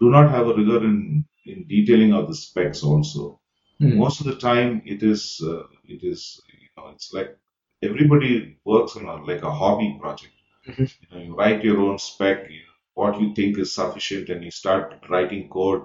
do 0.00 0.10
not 0.10 0.30
have 0.30 0.46
a 0.48 0.54
rigor 0.54 0.80
in 0.84 1.24
in 1.46 1.66
detailing 1.68 2.12
of 2.12 2.28
the 2.28 2.34
specs 2.34 2.82
also. 2.82 3.40
Hmm. 3.78 3.96
Most 3.98 4.20
of 4.20 4.26
the 4.26 4.36
time, 4.36 4.82
it 4.84 5.02
is 5.02 5.40
uh, 5.52 5.64
it 5.84 6.02
is 6.12 6.40
you 6.62 6.68
know 6.76 6.88
it's 6.94 7.12
like 7.12 7.36
everybody 7.82 8.58
works 8.64 8.96
on 8.96 9.04
a, 9.06 9.16
like 9.30 9.42
a 9.42 9.52
hobby 9.60 9.90
project. 10.00 10.34
Mhm. 10.68 10.88
You 11.00 11.08
know, 11.10 11.22
you 11.24 11.34
write 11.36 11.64
your 11.64 11.78
own 11.86 11.98
spec, 11.98 12.50
you, 12.50 12.62
what 12.98 13.20
you 13.20 13.34
think 13.34 13.58
is 13.58 13.74
sufficient, 13.74 14.28
and 14.28 14.44
you 14.44 14.50
start 14.50 15.04
writing 15.08 15.48
code. 15.48 15.82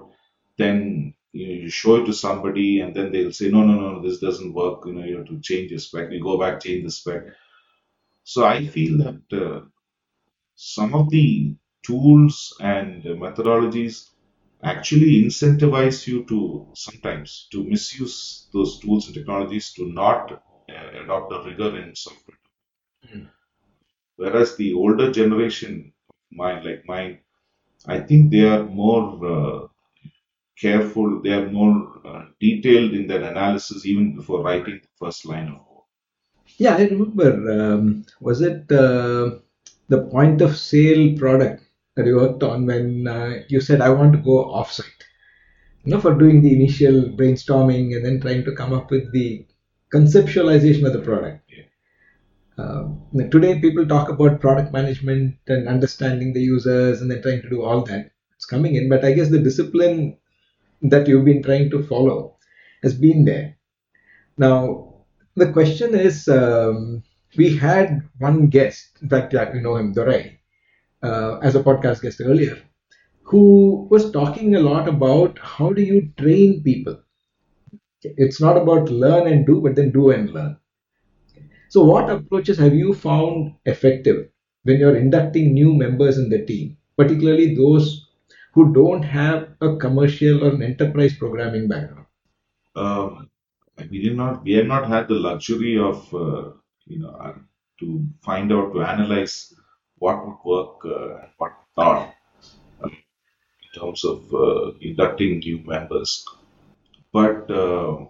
Then 0.58 1.14
you, 1.32 1.46
know, 1.46 1.54
you 1.62 1.70
show 1.70 1.96
it 1.96 2.06
to 2.06 2.12
somebody, 2.12 2.80
and 2.80 2.94
then 2.94 3.12
they'll 3.12 3.32
say, 3.32 3.48
no, 3.50 3.62
no, 3.64 3.74
no, 3.80 4.02
this 4.02 4.18
doesn't 4.18 4.54
work. 4.54 4.86
You 4.86 4.94
know, 4.94 5.04
you 5.04 5.16
have 5.18 5.26
to 5.28 5.40
change 5.40 5.70
your 5.70 5.80
spec. 5.80 6.10
You 6.10 6.22
go 6.22 6.38
back, 6.38 6.60
change 6.60 6.84
the 6.84 6.90
spec. 6.90 7.22
So 8.24 8.44
I 8.44 8.66
feel 8.66 8.98
that 8.98 9.22
uh, 9.32 9.60
some 10.54 10.94
of 10.94 11.10
the 11.10 11.54
tools 11.84 12.56
and 12.60 13.02
methodologies 13.04 14.10
actually 14.62 15.22
incentivize 15.24 16.06
you 16.06 16.24
to 16.24 16.68
sometimes 16.74 17.48
to 17.52 17.64
misuse 17.64 18.48
those 18.52 18.78
tools 18.80 19.06
and 19.06 19.14
technologies 19.14 19.72
to 19.74 19.86
not 19.92 20.32
uh, 20.32 21.02
adopt 21.02 21.32
a 21.32 21.42
rigor 21.44 21.78
in 21.78 21.94
software. 21.94 22.38
Hmm. 23.08 23.26
Whereas 24.16 24.56
the 24.56 24.72
older 24.72 25.10
generation, 25.12 25.92
mine 26.34 26.64
like 26.64 26.84
mine, 26.86 27.18
I 27.86 28.00
think 28.00 28.30
they 28.30 28.44
are 28.44 28.64
more 28.64 29.04
uh, 29.34 29.68
careful. 30.58 31.22
They 31.22 31.32
are 31.32 31.50
more 31.50 32.00
uh, 32.04 32.24
detailed 32.40 32.92
in 32.92 33.06
their 33.06 33.22
analysis 33.22 33.86
even 33.86 34.16
before 34.16 34.42
writing 34.42 34.80
the 34.82 34.88
first 34.98 35.26
line 35.26 35.48
of 35.48 35.58
code. 35.66 35.82
Yeah, 36.58 36.76
I 36.76 36.84
remember. 36.84 37.30
Um, 37.50 38.06
was 38.20 38.40
it 38.40 38.70
uh, 38.70 39.38
the 39.88 40.02
point 40.10 40.40
of 40.40 40.56
sale 40.56 41.16
product 41.18 41.64
that 41.96 42.06
you 42.06 42.16
worked 42.16 42.42
on 42.42 42.66
when 42.66 43.06
uh, 43.06 43.42
you 43.48 43.60
said, 43.60 43.80
I 43.80 43.90
want 43.90 44.12
to 44.12 44.18
go 44.18 44.44
offsite? 44.46 44.84
You 45.84 45.92
know, 45.92 46.00
for 46.00 46.14
doing 46.14 46.40
the 46.40 46.54
initial 46.54 47.10
brainstorming 47.10 47.94
and 47.94 48.04
then 48.04 48.20
trying 48.20 48.44
to 48.44 48.54
come 48.54 48.72
up 48.72 48.90
with 48.90 49.12
the 49.12 49.46
conceptualization 49.92 50.86
of 50.86 50.94
the 50.94 51.00
product. 51.00 51.42
Yeah. 51.48 51.64
Um, 52.56 53.02
today, 53.30 53.60
people 53.60 53.86
talk 53.86 54.08
about 54.08 54.40
product 54.40 54.72
management 54.72 55.36
and 55.48 55.68
understanding 55.68 56.32
the 56.32 56.40
users 56.40 57.00
and 57.00 57.10
then 57.10 57.22
trying 57.22 57.42
to 57.42 57.50
do 57.50 57.62
all 57.62 57.82
that. 57.84 58.10
It's 58.36 58.46
coming 58.46 58.74
in, 58.76 58.88
but 58.88 59.04
I 59.04 59.12
guess 59.12 59.28
the 59.30 59.38
discipline 59.38 60.16
that 60.82 61.08
you've 61.08 61.24
been 61.24 61.42
trying 61.42 61.70
to 61.70 61.82
follow 61.84 62.36
has 62.82 62.94
been 62.94 63.24
there. 63.24 63.56
Now, 64.38 65.04
the 65.36 65.52
question 65.52 65.94
is 65.94 66.28
um, 66.28 67.02
we 67.36 67.56
had 67.56 68.02
one 68.18 68.48
guest, 68.48 68.98
in 69.02 69.08
fact, 69.08 69.32
you 69.34 69.60
know 69.62 69.76
him, 69.76 69.94
Dorai, 69.94 70.38
uh, 71.02 71.38
as 71.38 71.56
a 71.56 71.62
podcast 71.62 72.02
guest 72.02 72.20
earlier, 72.22 72.58
who 73.22 73.88
was 73.90 74.10
talking 74.12 74.56
a 74.56 74.60
lot 74.60 74.88
about 74.88 75.38
how 75.40 75.72
do 75.72 75.82
you 75.82 76.12
train 76.18 76.62
people. 76.62 77.00
It's 78.04 78.40
not 78.40 78.56
about 78.56 78.88
learn 78.88 79.26
and 79.26 79.44
do, 79.44 79.60
but 79.60 79.74
then 79.74 79.90
do 79.90 80.10
and 80.10 80.30
learn. 80.30 80.56
So, 81.74 81.82
what 81.82 82.08
approaches 82.08 82.56
have 82.58 82.72
you 82.72 82.94
found 82.94 83.56
effective 83.64 84.28
when 84.62 84.78
you're 84.78 84.94
inducting 84.94 85.54
new 85.54 85.74
members 85.74 86.18
in 86.18 86.28
the 86.30 86.46
team, 86.46 86.76
particularly 86.96 87.56
those 87.56 88.06
who 88.52 88.72
don't 88.72 89.02
have 89.02 89.48
a 89.60 89.74
commercial 89.74 90.44
or 90.44 90.50
an 90.50 90.62
enterprise 90.62 91.16
programming 91.18 91.66
background? 91.66 92.06
Um, 92.76 93.28
we 93.90 94.00
did 94.02 94.16
not. 94.16 94.44
We 94.44 94.52
have 94.52 94.66
not 94.66 94.86
had 94.86 95.08
the 95.08 95.14
luxury 95.14 95.76
of 95.76 96.14
uh, 96.14 96.52
you 96.86 97.00
know 97.00 97.10
uh, 97.10 97.34
to 97.80 98.06
find 98.22 98.52
out 98.52 98.72
to 98.74 98.82
analyze 98.82 99.52
what 99.98 100.24
would 100.24 100.38
work 100.44 100.86
uh, 100.86 101.26
what 101.38 101.54
not 101.76 102.14
um, 102.84 102.96
in 103.64 103.80
terms 103.80 104.04
of 104.04 104.32
uh, 104.32 104.70
inducting 104.80 105.40
new 105.40 105.58
members. 105.66 106.24
But 107.12 107.50
uh, 107.50 108.06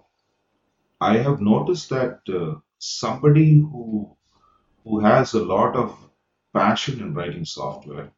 I 1.01 1.17
have 1.17 1.41
noticed 1.41 1.89
that 1.89 2.21
uh, 2.29 2.61
somebody 2.85 3.59
who 3.59 4.17
who 4.85 5.01
has 5.01 5.35
a 5.35 5.45
lot 5.45 5.77
of 5.77 5.97
passion 6.53 7.01
in 7.01 7.15
writing 7.15 7.45
software 7.45 8.11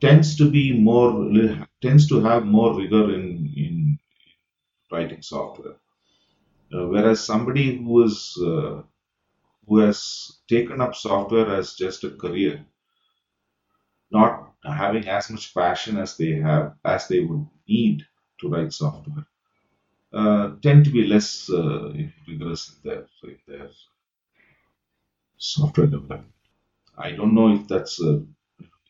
tends 0.00 0.36
to 0.36 0.50
be 0.50 0.72
more 0.72 1.30
tends 1.82 2.08
to 2.08 2.20
have 2.20 2.44
more 2.46 2.76
rigor 2.76 3.04
in 3.14 3.52
in 3.56 3.98
writing 4.92 5.22
software. 5.22 5.76
Uh, 6.72 6.86
whereas 6.86 7.24
somebody 7.24 7.76
who 7.76 8.04
is 8.04 8.38
uh, 8.40 8.82
who 9.66 9.78
has 9.78 10.38
taken 10.48 10.80
up 10.80 10.94
software 10.94 11.48
as 11.56 11.74
just 11.74 12.04
a 12.04 12.10
career, 12.10 12.64
not 14.10 14.52
having 14.64 15.08
as 15.08 15.30
much 15.30 15.52
passion 15.54 15.96
as 15.98 16.16
they 16.16 16.32
have 16.32 16.76
as 16.84 17.08
they 17.08 17.20
would 17.20 17.46
need 17.68 18.06
to 18.40 18.48
write 18.48 18.72
software, 18.72 19.26
tend 20.62 20.84
to 20.84 20.90
be 20.90 21.06
less 21.06 21.50
uh, 21.50 21.92
rigorous 22.28 22.76
in 22.84 22.90
their 22.90 23.06
in 23.24 23.38
their 23.46 23.70
software 25.38 25.86
development. 25.88 26.32
I 26.98 27.12
don't 27.12 27.34
know 27.34 27.54
if 27.54 27.68
that's 27.68 28.02
uh, 28.02 28.20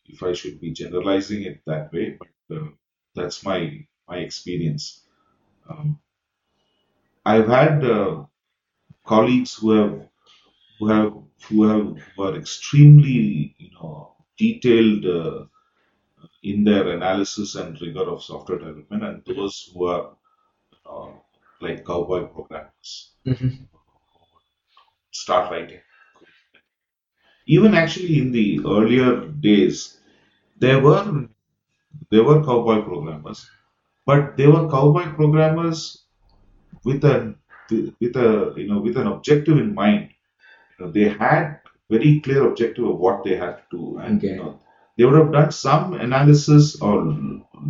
if 0.06 0.22
I 0.22 0.32
should 0.34 0.60
be 0.60 0.72
generalizing 0.72 1.42
it 1.44 1.62
that 1.66 1.92
way, 1.92 2.18
but 2.20 2.56
uh, 2.56 2.68
that's 3.14 3.44
my 3.44 3.86
my 4.08 4.18
experience. 4.18 5.04
Um, 5.68 6.00
I've 7.24 7.46
had 7.48 7.82
uh, 7.84 8.24
colleagues 9.06 9.54
who 9.54 9.70
have 9.72 10.08
who 10.78 10.88
have 10.88 11.14
who 11.48 11.64
have 11.64 11.98
who 12.16 12.22
are 12.24 12.36
extremely 12.36 13.54
you 13.58 13.70
know 13.72 14.16
detailed 14.38 15.06
uh, 15.06 15.46
in 16.42 16.64
their 16.64 16.88
analysis 16.92 17.54
and 17.56 17.80
rigor 17.80 18.04
of 18.14 18.22
software 18.22 18.58
development, 18.58 19.04
and 19.04 19.24
those 19.36 19.70
who 19.74 19.86
are 19.86 20.16
uh, 20.90 21.12
like 21.60 21.84
cowboy 21.86 22.26
programmers 22.26 23.12
Mhm. 23.24 23.68
start 25.12 25.50
writing. 25.50 25.80
Even 27.46 27.74
actually 27.74 28.18
in 28.18 28.32
the 28.32 28.60
earlier 28.66 29.26
days, 29.28 29.98
there 30.58 30.80
were 30.82 31.28
there 32.10 32.24
were 32.24 32.44
cowboy 32.44 32.82
programmers, 32.82 33.50
but 34.06 34.36
they 34.36 34.46
were 34.48 34.68
cowboy 34.70 35.06
programmers 35.14 36.04
with 36.84 37.04
a 37.04 37.34
with 38.00 38.16
a 38.16 38.54
you 38.56 38.68
know 38.68 38.80
with 38.80 38.96
an 38.96 39.06
objective 39.08 39.58
in 39.58 39.74
mind. 39.74 40.10
You 40.78 40.86
know, 40.86 40.92
they 40.92 41.08
had 41.10 41.60
very 41.90 42.20
clear 42.20 42.48
objective 42.48 42.84
of 42.86 42.98
what 42.98 43.24
they 43.24 43.36
had 43.36 43.56
to 43.58 43.64
do, 43.78 43.98
and 43.98 44.22
you 44.28 44.30
Okay. 44.30 44.36
know 44.36 44.60
they 44.96 45.04
would 45.04 45.18
have 45.20 45.32
done 45.32 45.52
some 45.52 45.94
analysis 45.94 46.80
or 46.82 47.00
a 47.08 47.14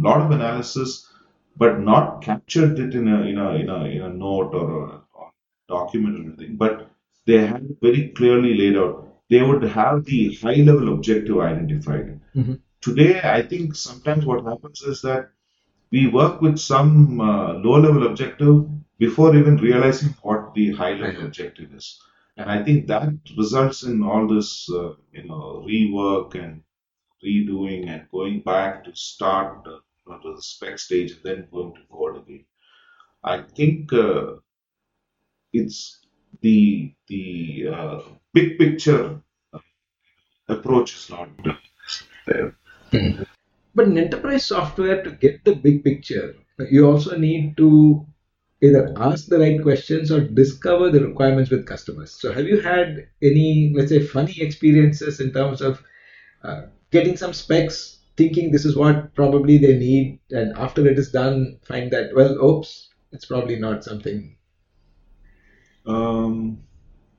lot 0.08 0.20
of 0.22 0.30
analysis, 0.32 1.09
but 1.56 1.80
not 1.80 2.22
captured 2.22 2.78
it 2.78 2.94
in 2.94 3.08
a 3.08 3.22
in 3.22 3.38
a 3.38 3.50
in 3.54 3.68
a 3.68 3.84
in 3.84 4.02
a 4.02 4.08
note 4.12 4.54
or 4.54 4.68
a, 4.84 5.02
or 5.12 5.30
document 5.68 6.18
or 6.18 6.22
anything. 6.22 6.56
But 6.56 6.90
they 7.26 7.46
had 7.46 7.76
very 7.80 8.08
clearly 8.08 8.54
laid 8.56 8.76
out. 8.76 9.06
They 9.28 9.42
would 9.42 9.62
have 9.62 10.04
the 10.04 10.34
high 10.34 10.60
level 10.70 10.92
objective 10.94 11.38
identified. 11.38 12.20
Mhm. 12.34 12.60
Today, 12.80 13.20
I 13.22 13.42
think 13.42 13.74
sometimes 13.74 14.26
what 14.26 14.44
happens 14.44 14.82
is 14.82 15.02
that 15.02 15.30
we 15.90 16.06
work 16.08 16.40
with 16.40 16.58
some 16.58 17.20
uh, 17.20 17.54
low 17.54 17.78
level 17.78 18.06
objective 18.06 18.66
before 18.98 19.36
even 19.36 19.56
realizing 19.56 20.10
what 20.22 20.54
the 20.54 20.72
high 20.72 20.94
level 20.94 21.24
objective 21.26 21.72
is. 21.74 22.00
And 22.36 22.50
I 22.50 22.62
think 22.62 22.86
that 22.86 23.08
results 23.36 23.82
in 23.82 24.02
all 24.02 24.26
this, 24.26 24.70
uh, 24.70 24.94
you 25.12 25.24
know, 25.24 25.64
rework 25.66 26.34
and 26.34 26.62
redoing 27.24 27.88
and 27.88 28.08
going 28.10 28.40
back 28.40 28.84
to 28.84 28.94
start 28.94 29.66
uh, 29.66 29.78
to 30.18 30.34
the 30.34 30.42
spec 30.42 30.78
stage 30.78 31.12
and 31.12 31.20
then 31.22 31.48
going 31.52 31.74
to 31.74 31.80
code 31.90 32.16
again. 32.22 32.44
I 33.22 33.42
think 33.42 33.92
uh, 33.92 34.36
it's 35.52 36.00
the 36.40 36.94
the 37.08 37.66
uh, 37.72 38.00
big 38.32 38.58
picture 38.58 39.20
approach 40.48 40.94
is 40.94 41.10
not 41.10 41.28
there. 42.26 42.56
But 43.74 43.86
in 43.86 43.98
enterprise 43.98 44.46
software, 44.46 45.02
to 45.02 45.12
get 45.12 45.44
the 45.44 45.54
big 45.54 45.84
picture, 45.84 46.34
you 46.70 46.90
also 46.90 47.16
need 47.16 47.56
to 47.58 48.04
either 48.62 48.92
ask 48.96 49.26
the 49.26 49.38
right 49.38 49.62
questions 49.62 50.10
or 50.10 50.20
discover 50.20 50.90
the 50.90 51.06
requirements 51.06 51.50
with 51.50 51.66
customers. 51.66 52.10
So, 52.10 52.32
have 52.32 52.46
you 52.46 52.60
had 52.60 53.08
any, 53.22 53.72
let's 53.74 53.90
say, 53.90 54.00
funny 54.00 54.40
experiences 54.40 55.20
in 55.20 55.32
terms 55.32 55.62
of 55.62 55.82
uh, 56.42 56.62
getting 56.90 57.16
some 57.16 57.32
specs, 57.32 57.99
thinking 58.16 58.50
this 58.50 58.64
is 58.64 58.76
what 58.76 59.14
probably 59.14 59.58
they 59.58 59.76
need, 59.76 60.20
and 60.30 60.56
after 60.56 60.86
it 60.86 60.98
is 60.98 61.10
done, 61.10 61.58
find 61.64 61.90
that, 61.92 62.14
well, 62.14 62.32
oops, 62.44 62.88
it's 63.12 63.24
probably 63.24 63.58
not 63.58 63.84
something. 63.84 64.36
Um, 65.86 66.62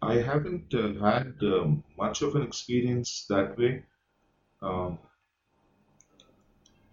I 0.01 0.15
haven't 0.15 0.73
uh, 0.73 0.93
had 1.03 1.33
um, 1.41 1.83
much 1.97 2.21
of 2.21 2.35
an 2.35 2.43
experience 2.43 3.25
that 3.29 3.57
way. 3.57 3.83
Um, 4.61 4.99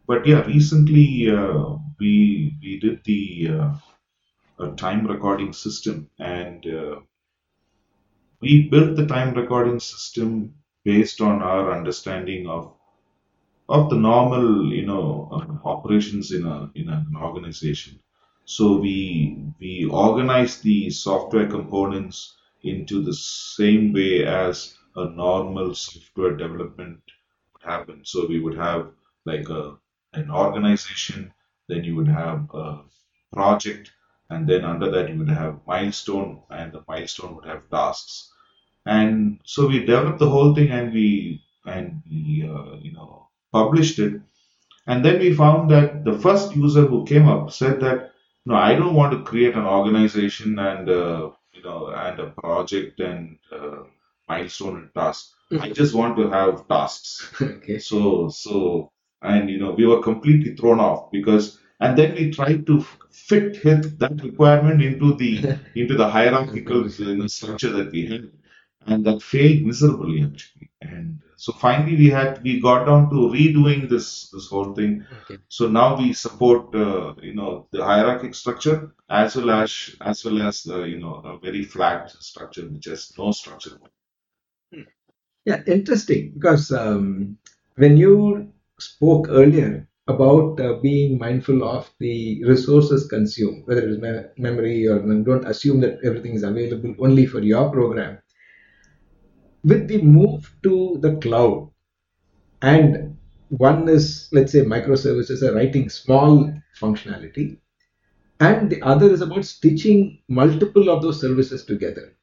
but 0.07 0.27
yeah, 0.27 0.45
recently 0.47 1.31
uh, 1.31 1.77
we 2.01 2.57
we 2.63 2.81
did 2.81 3.05
the 3.05 3.51
uh, 4.59 4.71
time 4.77 5.07
recording 5.07 5.53
system, 5.53 6.09
and 6.19 6.67
uh, 6.67 7.01
we 8.41 8.69
built 8.69 8.97
the 8.97 9.07
time 9.07 9.35
recording 9.35 9.81
system 9.81 10.55
based 10.85 11.21
on 11.21 11.43
our 11.43 11.77
understanding 11.77 12.47
of 12.47 12.78
of 13.69 13.91
the 13.91 13.97
normal, 13.97 14.73
you 14.73 14.87
know, 14.87 15.29
uh, 15.33 15.69
operations 15.69 16.33
in 16.33 16.47
a 16.47 16.71
in 16.75 16.89
an 16.89 17.15
organization. 17.17 18.01
So 18.45 18.77
we 18.77 19.53
we 19.61 19.85
organize 19.87 20.61
the 20.61 20.91
software 20.91 21.49
components 21.49 22.37
into 22.63 23.03
the 23.03 23.15
same 23.15 23.93
way 23.93 24.25
as 24.27 24.77
a 24.97 25.05
normal 25.11 25.75
software 25.75 26.37
development 26.37 27.01
would 27.53 27.63
happen. 27.63 28.05
So 28.05 28.27
we 28.27 28.41
would 28.41 28.57
have 28.57 28.91
like 29.25 29.49
a 29.51 29.77
an 30.15 30.31
organization, 30.31 31.33
then 31.69 31.85
you 31.85 31.95
would 31.97 32.09
have 32.09 32.49
a 32.55 32.83
project, 33.33 33.93
and 34.31 34.49
then 34.49 34.65
under 34.65 34.91
that 34.91 35.09
you 35.11 35.19
would 35.19 35.29
have 35.31 35.61
milestone, 35.67 36.43
and 36.51 36.73
the 36.73 36.83
milestone 36.89 37.37
would 37.37 37.47
have 37.47 37.69
tasks. 37.71 38.33
And 38.87 39.41
so 39.45 39.69
we 39.69 39.81
developed 39.81 40.19
the 40.21 40.31
whole 40.31 40.55
thing, 40.55 40.71
and 40.71 40.93
we 40.93 41.45
and 41.67 42.03
we 42.11 42.49
uh, 42.49 42.77
you 42.81 42.93
know 42.93 43.28
published 43.53 43.99
it. 43.99 44.21
And 44.87 45.05
then 45.05 45.19
we 45.21 45.35
found 45.35 45.71
that 45.71 46.05
the 46.05 46.19
first 46.19 46.57
user 46.57 46.87
who 46.87 47.05
came 47.05 47.29
up 47.29 47.53
said 47.53 47.81
that, 47.81 48.13
no, 48.47 48.55
I 48.55 48.75
don't 48.75 48.95
want 48.95 49.13
to 49.13 49.23
create 49.23 49.55
an 49.55 49.67
organization 49.67 50.59
and 50.59 50.89
uh, 50.89 51.31
you 51.53 51.63
know 51.63 51.89
and 51.89 52.19
a 52.21 52.31
project 52.31 53.01
and 53.01 53.39
uh, 53.53 53.83
milestone 54.29 54.77
and 54.79 54.95
task. 54.95 55.33
I 55.61 55.71
just 55.71 55.95
want 55.95 56.17
to 56.17 56.31
have 56.31 56.67
tasks. 56.69 57.33
okay. 57.41 57.79
So 57.91 58.29
so 58.31 58.93
and 59.23 59.51
you 59.51 59.59
know 59.59 59.73
we 59.73 59.87
were 59.87 60.03
completely 60.03 60.55
thrown 60.57 60.81
off 60.81 61.11
because 61.11 61.59
and 61.81 61.97
then 61.97 62.15
we 62.15 62.31
tried 62.31 62.67
to 62.67 62.81
fit 63.11 63.57
hit 63.57 63.99
that 63.99 64.23
requirement 64.23 64.83
into 64.83 65.15
the 65.15 65.59
into 65.75 65.95
the 65.97 66.09
hierarchical 66.09 66.89
structure 67.29 67.71
that 67.71 67.93
we 67.93 68.07
had, 68.07 68.31
and 68.87 69.05
that 69.07 69.23
failed 69.23 69.63
miserably 69.63 70.23
actually. 70.25 70.71
And 70.81 71.21
so 71.45 71.53
finally 71.53 71.97
we 71.97 72.09
had 72.11 72.43
we 72.43 72.61
got 72.61 72.85
down 72.87 73.09
to 73.11 73.19
redoing 73.39 73.89
this 73.89 74.29
this 74.31 74.49
whole 74.49 74.75
thing. 74.75 75.07
Okay. 75.23 75.39
So 75.49 75.69
now 75.69 75.97
we 75.97 76.13
support 76.13 76.75
uh, 76.75 77.15
you 77.23 77.35
know 77.35 77.69
the 77.71 77.85
hierarchic 77.85 78.35
structure 78.35 78.93
as 79.09 79.37
well 79.37 79.51
as 79.63 79.73
as 80.01 80.25
well 80.25 80.43
as 80.49 80.65
the 80.65 80.83
you 80.93 80.99
know 80.99 81.15
a 81.33 81.39
very 81.47 81.63
flat 81.65 82.11
structure 82.31 82.67
which 82.67 82.87
has 82.87 83.13
no 83.17 83.31
structure. 83.31 83.79
Yeah, 85.45 85.63
interesting 85.67 86.33
because 86.35 86.73
um, 86.73 87.39
when 87.77 87.97
you 87.97 88.53
spoke 88.79 89.29
earlier 89.31 89.89
about 90.09 90.61
uh, 90.61 90.75
being 90.83 91.19
mindful 91.19 91.63
of 91.65 91.91
the 92.01 92.43
resources 92.45 93.07
consumed, 93.07 93.67
whether 93.67 93.83
it 93.83 93.91
is 93.91 93.99
me- 94.01 94.29
memory 94.37 94.87
or 94.89 94.99
don't 95.23 95.47
assume 95.47 95.81
that 95.81 95.99
everything 96.05 96.35
is 96.35 96.43
available 96.43 96.95
only 96.99 97.27
for 97.27 97.41
your 97.41 97.71
program. 97.71 98.19
With 99.65 99.89
the 99.89 100.03
move 100.03 100.53
to 100.63 100.99
the 101.01 101.17
cloud, 101.17 101.71
and 102.63 103.17
one 103.49 103.89
is, 103.89 104.29
let's 104.33 104.53
say, 104.53 104.61
microservices 104.61 105.43
are 105.43 105.55
writing 105.55 105.89
small 105.89 106.53
functionality, 106.81 107.59
and 108.41 108.71
the 108.71 108.83
other 108.83 109.11
is 109.11 109.21
about 109.21 109.45
stitching 109.45 110.21
multiple 110.29 110.89
of 110.91 111.03
those 111.03 111.21
services 111.21 111.65
together. 111.65 112.15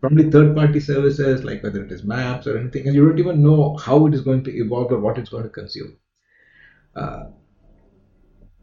Probably 0.00 0.30
third 0.30 0.54
party 0.54 0.80
services 0.80 1.42
like 1.42 1.62
whether 1.62 1.84
it 1.84 1.90
is 1.90 2.04
maps 2.04 2.46
or 2.46 2.56
anything 2.58 2.86
and 2.86 2.94
you 2.94 3.08
don't 3.08 3.18
even 3.18 3.42
know 3.42 3.76
how 3.76 4.06
it 4.06 4.14
is 4.14 4.20
going 4.20 4.44
to 4.44 4.56
evolve 4.56 4.92
or 4.92 5.00
what 5.00 5.18
it's 5.18 5.30
going 5.30 5.42
to 5.42 5.48
consume. 5.48 5.96
Uh, 6.94 7.26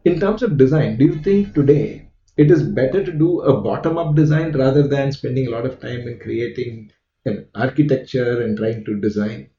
in 0.06 0.20
terms 0.20 0.44
of 0.44 0.58
design 0.58 0.98
do 0.98 1.06
you 1.06 1.16
think 1.22 1.54
today 1.54 2.10
it 2.38 2.52
is 2.52 2.64
better 2.64 3.04
to 3.04 3.12
do 3.12 3.42
a 3.42 3.62
bottom 3.62 3.98
up 3.98 4.16
design 4.16 4.52
rather 4.52 4.88
than 4.88 5.12
spending 5.12 5.48
a 5.48 5.50
lot 5.50 5.66
of 5.66 5.80
time 5.80 6.08
in 6.08 6.20
creating 6.20 6.92
an 7.26 7.48
architecture 7.56 8.42
and 8.44 8.58
trying 8.58 8.86
to 8.86 9.00
design. 9.00 9.50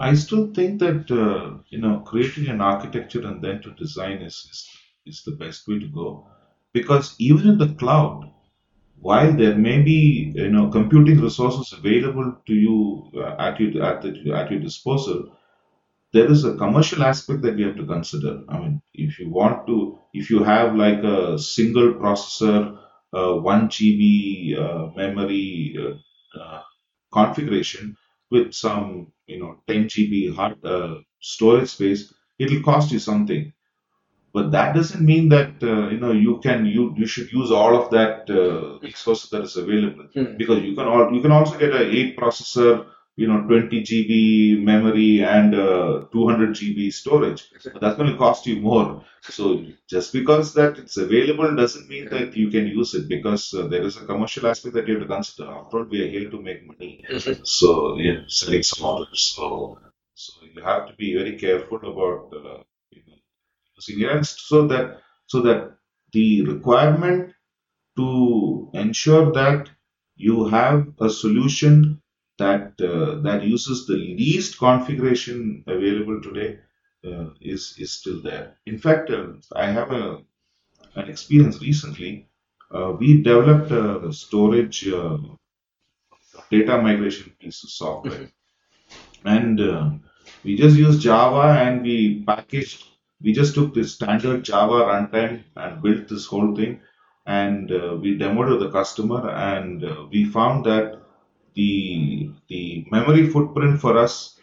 I 0.00 0.14
still 0.14 0.52
think 0.52 0.80
that 0.80 1.10
uh, 1.10 1.58
you 1.68 1.78
know 1.78 2.00
creating 2.00 2.48
an 2.48 2.60
architecture 2.60 3.24
and 3.26 3.42
then 3.42 3.62
to 3.62 3.70
design 3.74 4.18
is, 4.22 4.34
is 4.50 4.68
is 5.06 5.22
the 5.24 5.36
best 5.36 5.68
way 5.68 5.78
to 5.78 5.86
go. 5.88 6.26
Because 6.72 7.14
even 7.18 7.48
in 7.50 7.58
the 7.58 7.74
cloud 7.74 8.30
while 9.00 9.32
there 9.36 9.56
may 9.56 9.82
be 9.82 10.32
you 10.34 10.50
know 10.50 10.68
computing 10.70 11.20
resources 11.20 11.72
available 11.78 12.36
to 12.46 12.54
you 12.54 12.78
uh, 13.16 13.36
at 13.48 13.60
your 13.60 13.84
at, 13.84 14.02
the, 14.02 14.32
at 14.34 14.50
your 14.50 14.60
disposal 14.60 15.36
there 16.12 16.30
is 16.30 16.44
a 16.44 16.56
commercial 16.56 17.02
aspect 17.04 17.42
that 17.42 17.56
we 17.56 17.62
have 17.62 17.76
to 17.76 17.86
consider. 17.86 18.42
I 18.48 18.58
mean 18.60 18.82
if 18.94 19.18
you 19.18 19.30
want 19.30 19.66
to 19.68 19.98
if 20.14 20.30
you 20.30 20.44
have 20.44 20.76
like 20.76 21.02
a 21.04 21.38
single 21.38 21.94
processor 21.94 22.78
1 23.12 23.68
gb 23.68 24.58
uh, 24.58 24.90
memory 24.96 25.76
uh, 25.78 25.94
uh, 26.38 26.62
configuration 27.12 27.96
with 28.30 28.52
some 28.54 29.12
you 29.26 29.38
know 29.40 29.60
10 29.66 29.84
gb 29.86 30.34
hard 30.34 30.64
uh, 30.64 30.96
storage 31.20 31.68
space 31.70 32.12
it'll 32.38 32.62
cost 32.62 32.92
you 32.92 32.98
something 32.98 33.52
but 34.32 34.50
that 34.52 34.74
doesn't 34.74 35.04
mean 35.04 35.28
that 35.28 35.52
uh, 35.62 35.88
you 35.88 35.98
know 35.98 36.12
you 36.12 36.38
can 36.38 36.64
you 36.66 36.94
you 36.96 37.06
should 37.06 37.30
use 37.32 37.50
all 37.50 37.74
of 37.80 37.90
that 37.90 38.30
uh, 38.30 38.78
resource 38.80 39.28
that 39.30 39.42
is 39.42 39.56
available 39.56 40.06
Hmm. 40.14 40.36
because 40.36 40.62
you 40.62 40.74
can 40.76 40.86
all 40.86 41.12
you 41.14 41.20
can 41.20 41.32
also 41.32 41.58
get 41.58 41.74
a 41.74 41.82
8 41.82 42.16
processor 42.16 42.86
you 43.16 43.26
know 43.26 43.40
20 43.42 43.82
GB 43.82 44.62
memory 44.62 45.22
and 45.22 45.54
uh, 45.54 46.04
200 46.12 46.50
GB 46.50 46.92
storage. 46.92 47.50
That's 47.80 47.96
going 47.96 48.12
to 48.12 48.16
cost 48.18 48.46
you 48.46 48.60
more. 48.60 49.04
So 49.22 49.64
just 49.88 50.12
because 50.12 50.54
that 50.54 50.78
it's 50.78 50.96
available 50.96 51.54
doesn't 51.54 51.88
mean 51.88 52.08
that 52.10 52.36
you 52.36 52.48
can 52.50 52.66
use 52.66 52.94
it 52.94 53.08
because 53.08 53.52
uh, 53.52 53.66
there 53.66 53.82
is 53.82 53.96
a 53.96 54.06
commercial 54.06 54.46
aspect 54.46 54.74
that 54.74 54.88
you 54.88 54.94
have 54.94 55.02
to 55.02 55.14
consider. 55.14 55.50
After 55.50 55.78
all 55.78 55.84
we 55.84 56.02
are 56.02 56.08
here 56.08 56.30
to 56.30 56.40
make 56.40 56.66
money. 56.66 57.04
So 57.44 57.98
yeah 57.98 58.20
selling 58.28 58.62
some 58.62 58.86
orders 58.86 59.22
so 59.36 59.78
so 60.14 60.32
you 60.54 60.62
have 60.62 60.86
to 60.88 60.94
be 60.94 61.14
very 61.14 61.38
careful 61.38 61.78
about 61.78 62.32
uh, 62.34 62.62
you 62.90 63.02
know, 63.06 63.16
using 63.76 64.00
it. 64.00 64.10
And 64.10 64.26
so 64.26 64.66
that 64.68 65.00
so 65.26 65.40
that 65.42 65.76
the 66.12 66.42
requirement 66.42 67.32
to 67.96 68.70
ensure 68.74 69.32
that 69.32 69.68
you 70.16 70.48
have 70.48 70.88
a 71.00 71.08
solution 71.08 71.99
that 72.44 72.80
uh, 72.80 73.20
that 73.26 73.44
uses 73.44 73.86
the 73.86 73.94
least 74.22 74.58
configuration 74.58 75.64
available 75.66 76.20
today 76.22 76.50
uh, 77.08 77.26
is 77.40 77.74
is 77.78 77.92
still 77.92 78.20
there. 78.22 78.58
In 78.66 78.78
fact, 78.78 79.10
uh, 79.10 79.28
I 79.54 79.66
have 79.78 79.90
a 79.92 80.04
an 80.96 81.08
experience 81.08 81.60
recently. 81.62 82.28
Uh, 82.74 82.92
we 83.00 83.22
developed 83.22 83.70
a 83.72 84.12
storage 84.12 84.86
uh, 84.88 85.18
data 86.50 86.80
migration 86.82 87.32
piece 87.40 87.62
of 87.64 87.70
software, 87.70 88.28
and 89.24 89.60
uh, 89.60 89.90
we 90.44 90.56
just 90.56 90.76
used 90.76 91.00
Java 91.00 91.60
and 91.60 91.82
we 91.82 92.24
packaged. 92.26 92.84
We 93.22 93.32
just 93.32 93.54
took 93.54 93.74
this 93.74 93.94
standard 93.94 94.44
Java 94.44 94.84
runtime 94.90 95.44
and 95.56 95.82
built 95.82 96.08
this 96.08 96.26
whole 96.26 96.54
thing, 96.56 96.80
and 97.26 97.70
uh, 97.72 97.96
we 98.00 98.18
demoed 98.18 98.48
to 98.48 98.58
the 98.58 98.70
customer, 98.70 99.30
and 99.30 99.84
uh, 99.84 100.06
we 100.10 100.24
found 100.24 100.64
that 100.66 100.99
the 101.54 102.30
the 102.48 102.86
memory 102.90 103.28
footprint 103.28 103.80
for 103.80 103.96
us 103.98 104.38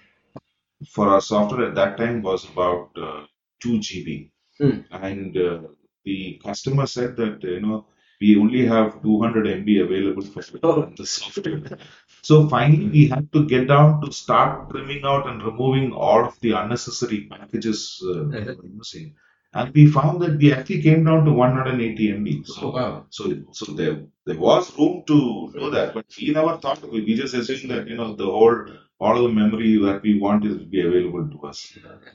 for 0.90 1.08
our 1.10 1.22
software 1.22 1.68
at 1.70 1.76
that 1.76 1.98
time 1.98 2.22
was 2.22 2.48
about 2.50 2.90
uh, 3.02 3.26
2 3.62 3.80
GB. 3.80 4.32
Hmm. 4.60 4.82
And 4.92 5.36
uh, 5.38 5.60
the 6.06 6.40
customer 6.44 6.86
said 6.86 7.16
that, 7.18 7.44
you 7.44 7.60
know, 7.62 7.86
we 8.22 8.36
only 8.38 8.66
have 8.66 9.02
200 9.04 9.48
MB 9.48 9.84
available 9.84 10.22
for 10.24 10.44
Oh. 10.64 10.92
the 10.98 11.06
software. 11.06 11.78
So 12.22 12.48
finally, 12.50 12.88
we 12.90 13.08
had 13.08 13.32
to 13.34 13.46
get 13.48 13.68
down 13.68 14.02
to 14.02 14.12
start 14.12 14.70
trimming 14.70 15.04
out 15.04 15.28
and 15.28 15.44
removing 15.44 15.92
all 15.92 16.26
of 16.26 16.40
the 16.42 16.52
unnecessary 16.52 17.28
packages 17.30 18.02
uh, 18.08 18.28
using. 18.78 19.16
And 19.54 19.74
we 19.74 19.88
found 19.88 20.22
that 20.22 20.38
we 20.38 20.54
actually 20.54 20.82
came 20.82 21.04
down 21.06 21.26
to 21.26 21.32
180 21.32 22.12
MB. 22.14 22.46
So, 22.46 22.68
Oh, 22.68 22.72
wow. 22.72 23.06
so, 23.10 23.32
so 23.52 23.74
there, 23.74 24.06
there 24.28 24.38
was 24.38 24.78
room 24.78 25.04
to 25.08 25.52
do 25.58 25.70
that, 25.72 25.94
but 25.96 26.06
we 26.20 26.32
never 26.32 26.58
thought 26.58 26.84
of 26.84 26.94
it. 26.94 27.06
We 27.06 27.16
just 27.16 27.34
assumed 27.34 27.72
that, 27.72 27.88
you 27.88 27.98
know, 27.98 28.16
the 28.16 28.26
whole, 28.26 28.66
all 29.00 29.24
the 29.24 29.30
memory 29.30 29.78
that 29.86 30.02
we 30.04 30.20
want 30.20 30.46
is 30.46 30.58
be 30.76 30.82
available 30.82 31.30
to 31.34 31.48
us. 31.48 31.60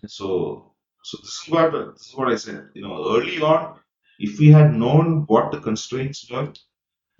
So, 0.06 0.74
so 1.04 1.18
this 1.22 1.42
is 1.42 1.48
what 1.48 1.72
this 1.72 2.08
is 2.08 2.14
what 2.16 2.32
I 2.32 2.36
said. 2.36 2.68
You 2.74 2.82
know, 2.86 2.96
early 3.16 3.40
on, 3.42 3.78
if 4.18 4.38
we 4.38 4.48
had 4.48 4.74
known 4.74 5.24
what 5.26 5.52
the 5.52 5.60
constraints 5.60 6.30
were, 6.30 6.52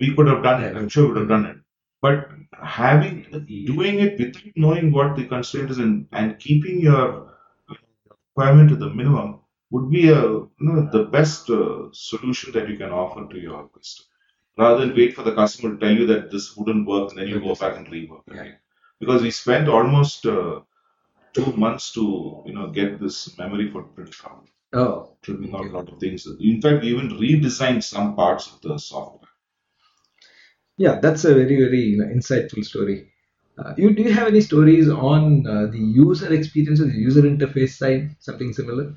we 0.00 0.14
could 0.14 0.28
have 0.28 0.42
done 0.42 0.62
it. 0.64 0.76
I'm 0.76 0.88
sure 0.90 1.05
we 1.05 1.12
would 1.12 1.20
have 1.20 1.28
done 1.28 1.46
it. 1.46 1.57
But 2.02 2.28
having 2.62 3.16
doing 3.66 4.00
it 4.00 4.18
without 4.18 4.52
knowing 4.57 4.92
what 4.92 5.16
the 5.16 5.26
constraint 5.26 5.70
is 5.70 5.78
and, 5.78 6.07
and 6.12 6.38
keeping 6.38 6.81
your 6.81 7.33
requirement 8.37 8.70
to 8.70 8.76
the 8.76 8.90
minimum 8.90 9.40
would 9.70 9.90
be 9.90 10.09
a 10.11 10.20
you 10.20 10.50
know 10.61 10.88
the 10.92 11.05
best 11.05 11.50
uh, 11.50 11.88
solution 11.92 12.52
that 12.52 12.68
you 12.68 12.76
can 12.76 12.90
offer 12.90 13.26
to 13.31 13.38
your 13.38 13.68
customer. 13.68 14.12
Rather 14.59 14.87
than 14.87 14.97
wait 14.97 15.15
for 15.15 15.23
the 15.23 15.35
customer 15.35 15.75
to 15.75 15.79
tell 15.81 15.95
you 15.95 16.07
that 16.07 16.31
this 16.31 16.57
wouldn't 16.57 16.87
work 16.87 17.11
and 17.11 17.19
then 17.19 17.29
you 17.29 17.41
go 17.41 17.55
back 17.55 17.77
and 17.77 17.87
rework. 17.88 18.25
Yeah. 18.27 18.53
Because 19.01 19.23
we 19.23 19.31
spent 19.31 19.69
almost 19.69 20.27
uh, 20.27 20.61
two 21.35 21.53
months 21.55 21.93
to 21.95 22.43
you 22.47 22.55
know 22.55 22.71
get 22.71 23.01
this 23.01 23.37
memory 23.38 23.71
footprint 23.71 24.15
down, 24.23 24.49
Oh, 24.73 25.17
trimming 25.23 25.55
out 25.55 25.67
a 25.67 25.73
lot 25.73 25.88
of 25.93 26.01
things. 26.01 26.27
In 26.41 26.61
fact, 26.62 26.83
we 26.83 26.91
even 26.91 27.11
redesigned 27.11 27.85
some 27.85 28.17
parts 28.17 28.53
of 28.53 28.61
the 28.62 28.79
software. 28.79 29.31
yeah, 30.77 30.99
that's 31.01 31.25
a 31.25 31.35
very, 31.35 31.57
very 31.57 31.81
you 31.81 31.99
know, 31.99 32.07
insightful 32.07 32.65
story. 32.65 33.11
Uh, 33.59 33.75
you 33.77 33.95
do 33.95 34.03
you 34.03 34.12
have 34.12 34.29
any 34.29 34.41
stories 34.41 34.88
on 34.88 35.47
uh, 35.47 35.67
the 35.67 35.79
user 35.79 36.33
experience 36.33 36.81
or 36.81 36.87
the 36.87 36.95
user 36.99 37.23
interface 37.23 37.77
side? 37.77 38.17
Something 38.19 38.53
similar? 38.53 38.95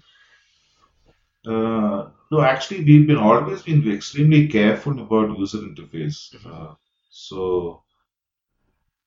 Uh, 1.45 2.09
no, 2.31 2.41
actually, 2.41 2.83
we've 2.83 3.07
been 3.07 3.17
always 3.17 3.61
been 3.63 3.89
extremely 3.91 4.47
careful 4.47 4.99
about 4.99 5.37
user 5.37 5.59
interface. 5.59 6.35
Uh, 6.45 6.75
so 7.09 7.83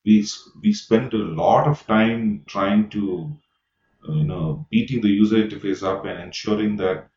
we 0.05 0.27
we 0.63 0.73
spent 0.73 1.15
a 1.15 1.19
lot 1.43 1.69
of 1.69 1.87
time 1.87 2.43
trying 2.47 2.91
to, 2.91 3.33
uh, 4.09 4.13
you 4.13 4.25
know, 4.25 4.67
beating 4.71 5.01
the 5.03 5.09
user 5.11 5.37
interface 5.37 5.83
up 5.83 6.05
and 6.07 6.21
ensuring 6.21 6.77
that 6.77 7.09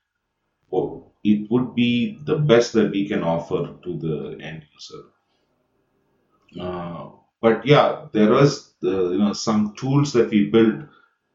oh, 0.74 1.14
it 1.24 1.50
would 1.52 1.76
be 1.76 2.20
the 2.26 2.38
best 2.38 2.74
that 2.74 2.92
we 2.92 3.08
can 3.08 3.24
offer 3.24 3.76
to 3.84 3.98
the 4.00 4.38
end 4.42 4.66
user. 4.74 5.04
Uh, 6.60 7.10
but 7.42 7.66
yeah, 7.66 8.08
there 8.14 8.30
was 8.32 8.74
the, 8.82 9.12
you 9.12 9.18
know 9.18 9.34
some 9.34 9.74
tools 9.76 10.14
that 10.14 10.30
we 10.30 10.50
built 10.50 10.86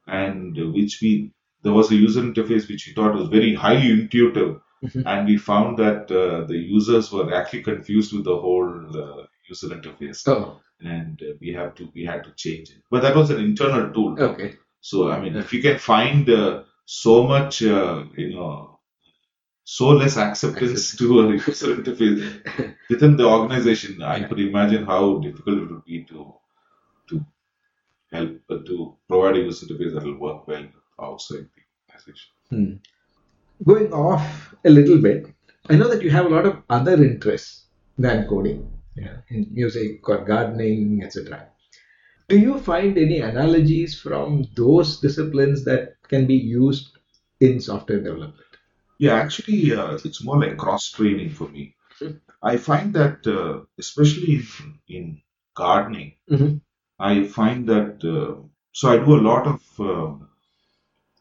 and 0.07 0.57
which 0.75 1.01
we 1.03 1.33
there 1.63 1.73
was 1.73 1.91
a 1.91 1.97
user 1.97 2.23
interface 2.23 2.69
which 2.69 2.87
we 2.87 2.93
thought 2.95 3.15
was 3.15 3.29
very 3.29 3.55
highly 3.55 3.91
intuitive, 3.91 4.61
Mhm. 4.85 5.03
and 5.07 5.27
we 5.29 5.37
found 5.39 5.79
that 5.79 6.11
uh, 6.23 6.45
the 6.47 6.59
users 6.59 7.11
were 7.13 7.33
actually 7.35 7.63
confused 7.63 8.13
with 8.13 8.25
the 8.25 8.37
whole 8.45 8.71
uh, 9.05 9.25
user 9.49 9.69
interface, 9.77 10.21
Oh, 10.29 10.61
and 10.81 11.21
uh, 11.23 11.33
we 11.41 11.53
have 11.59 11.75
to 11.77 11.91
we 11.95 12.05
had 12.05 12.23
to 12.25 12.33
change 12.45 12.71
it. 12.71 12.83
But 12.91 13.03
that 13.03 13.17
was 13.17 13.31
an 13.31 13.41
internal 13.41 13.93
tool. 13.93 14.13
okay. 14.31 14.51
So 14.81 15.11
I 15.11 15.21
mean, 15.21 15.37
if 15.37 15.53
you 15.53 15.63
can 15.63 15.79
find 15.79 16.29
uh, 16.31 16.63
so 16.85 17.15
much, 17.35 17.63
uh, 17.63 18.05
you 18.17 18.31
know, 18.35 18.79
so 19.65 19.89
less 19.89 20.17
acceptance 20.17 20.97
to 20.97 21.21
a 21.21 21.33
user 21.33 21.77
interface 21.77 22.21
within 22.91 23.17
the 23.17 23.27
organization, 23.27 24.03
I 24.03 24.19
Yeah. 24.19 24.29
could 24.29 24.41
imagine 24.41 24.85
how 24.87 25.19
difficult 25.19 25.59
it 25.63 25.71
would 25.71 25.85
be 25.85 26.05
to 26.11 26.35
to 27.11 27.25
help 28.13 28.33
uh, 28.51 28.59
to 28.69 28.97
provide 29.09 29.37
a 29.37 29.41
user 29.49 29.67
interface 29.67 29.95
that 29.95 30.05
will 30.05 30.21
work 30.27 30.47
well 30.49 30.67
outside 31.01 31.47
the 31.55 31.63
organization. 31.95 32.31
Hmm. 32.51 32.75
Going 33.65 33.93
off 33.93 34.55
a 34.65 34.71
little 34.71 34.99
bit, 35.01 35.27
I 35.69 35.77
know 35.77 35.89
that 35.89 36.03
you 36.03 36.11
have 36.11 36.27
a 36.27 36.29
lot 36.29 36.47
of 36.47 36.63
other 36.71 36.95
interests 37.03 37.65
than 37.99 38.27
coding, 38.29 38.71
yeah, 38.97 39.17
in 39.29 39.49
music 39.53 40.09
or 40.09 40.19
gardening, 40.25 41.03
etc. 41.03 41.49
Do 42.29 42.39
you 42.39 42.59
find 42.59 42.97
any 42.99 43.21
analogies 43.21 43.99
from 44.01 44.47
those 44.55 45.01
disciplines 45.01 45.65
that 45.65 45.97
can 46.09 46.27
be 46.27 46.35
used 46.35 46.99
in 47.41 47.61
software 47.61 48.01
development? 48.01 48.45
Yeah, 48.99 49.15
actually, 49.15 49.73
uh, 49.73 49.99
it's 50.05 50.25
more 50.25 50.39
like 50.41 50.57
cross 50.57 50.91
training 50.91 51.31
for 51.31 51.49
me. 51.49 51.75
Mhm. 52.01 52.21
I 52.43 52.57
find 52.57 52.95
that, 52.95 53.27
uh, 53.27 53.65
especially 53.79 54.35
in, 54.37 54.79
in 54.89 55.23
gardening, 55.55 56.13
Mhm. 56.31 56.61
I 56.99 57.27
find 57.27 57.69
that. 57.69 58.05
Uh, 58.05 58.43
so 58.73 58.89
I 58.91 58.99
do 58.99 59.15
a 59.17 59.27
lot 59.31 59.47
of, 59.47 59.63
uh, 59.81 60.15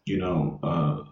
you 0.06 0.18
know, 0.18 0.60
uh, 0.64 1.04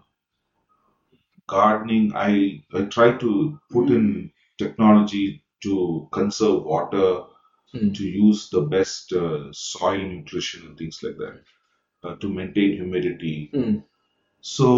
gardening. 1.46 2.12
I 2.14 2.62
I 2.72 2.82
try 2.96 3.16
to 3.18 3.58
put 3.70 3.90
in 3.90 4.30
technology 4.58 5.44
to 5.62 6.08
conserve 6.12 6.64
water, 6.64 7.08
Hmm. 7.72 7.92
to 7.98 8.04
use 8.04 8.40
the 8.50 8.62
best 8.74 9.12
uh, 9.12 9.52
soil 9.52 10.02
nutrition 10.12 10.66
and 10.66 10.78
things 10.78 10.98
like 11.02 11.16
that, 11.22 11.36
uh, 12.04 12.14
to 12.22 12.28
maintain 12.40 12.74
humidity. 12.80 13.36
Hmm. 13.54 13.76
So 14.42 14.68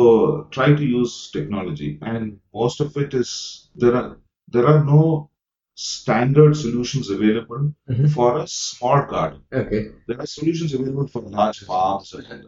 try 0.56 0.68
to 0.80 0.86
use 0.98 1.14
technology, 1.32 1.90
and 2.02 2.40
most 2.54 2.80
of 2.80 2.96
it 3.04 3.14
is 3.22 3.32
there 3.76 3.94
are 4.00 4.10
there 4.56 4.66
are 4.72 4.84
no 4.84 5.30
standard 5.74 6.54
solutions 6.64 7.10
available 7.16 7.64
Mhm. 7.90 8.10
for 8.16 8.28
a 8.44 8.46
small 8.48 9.00
garden. 9.14 9.42
Okay. 9.62 9.82
There 10.08 10.20
are 10.24 10.26
solutions 10.38 10.74
available 10.74 11.08
for 11.14 11.22
large 11.40 11.60
farms 11.70 12.14
and. 12.14 12.44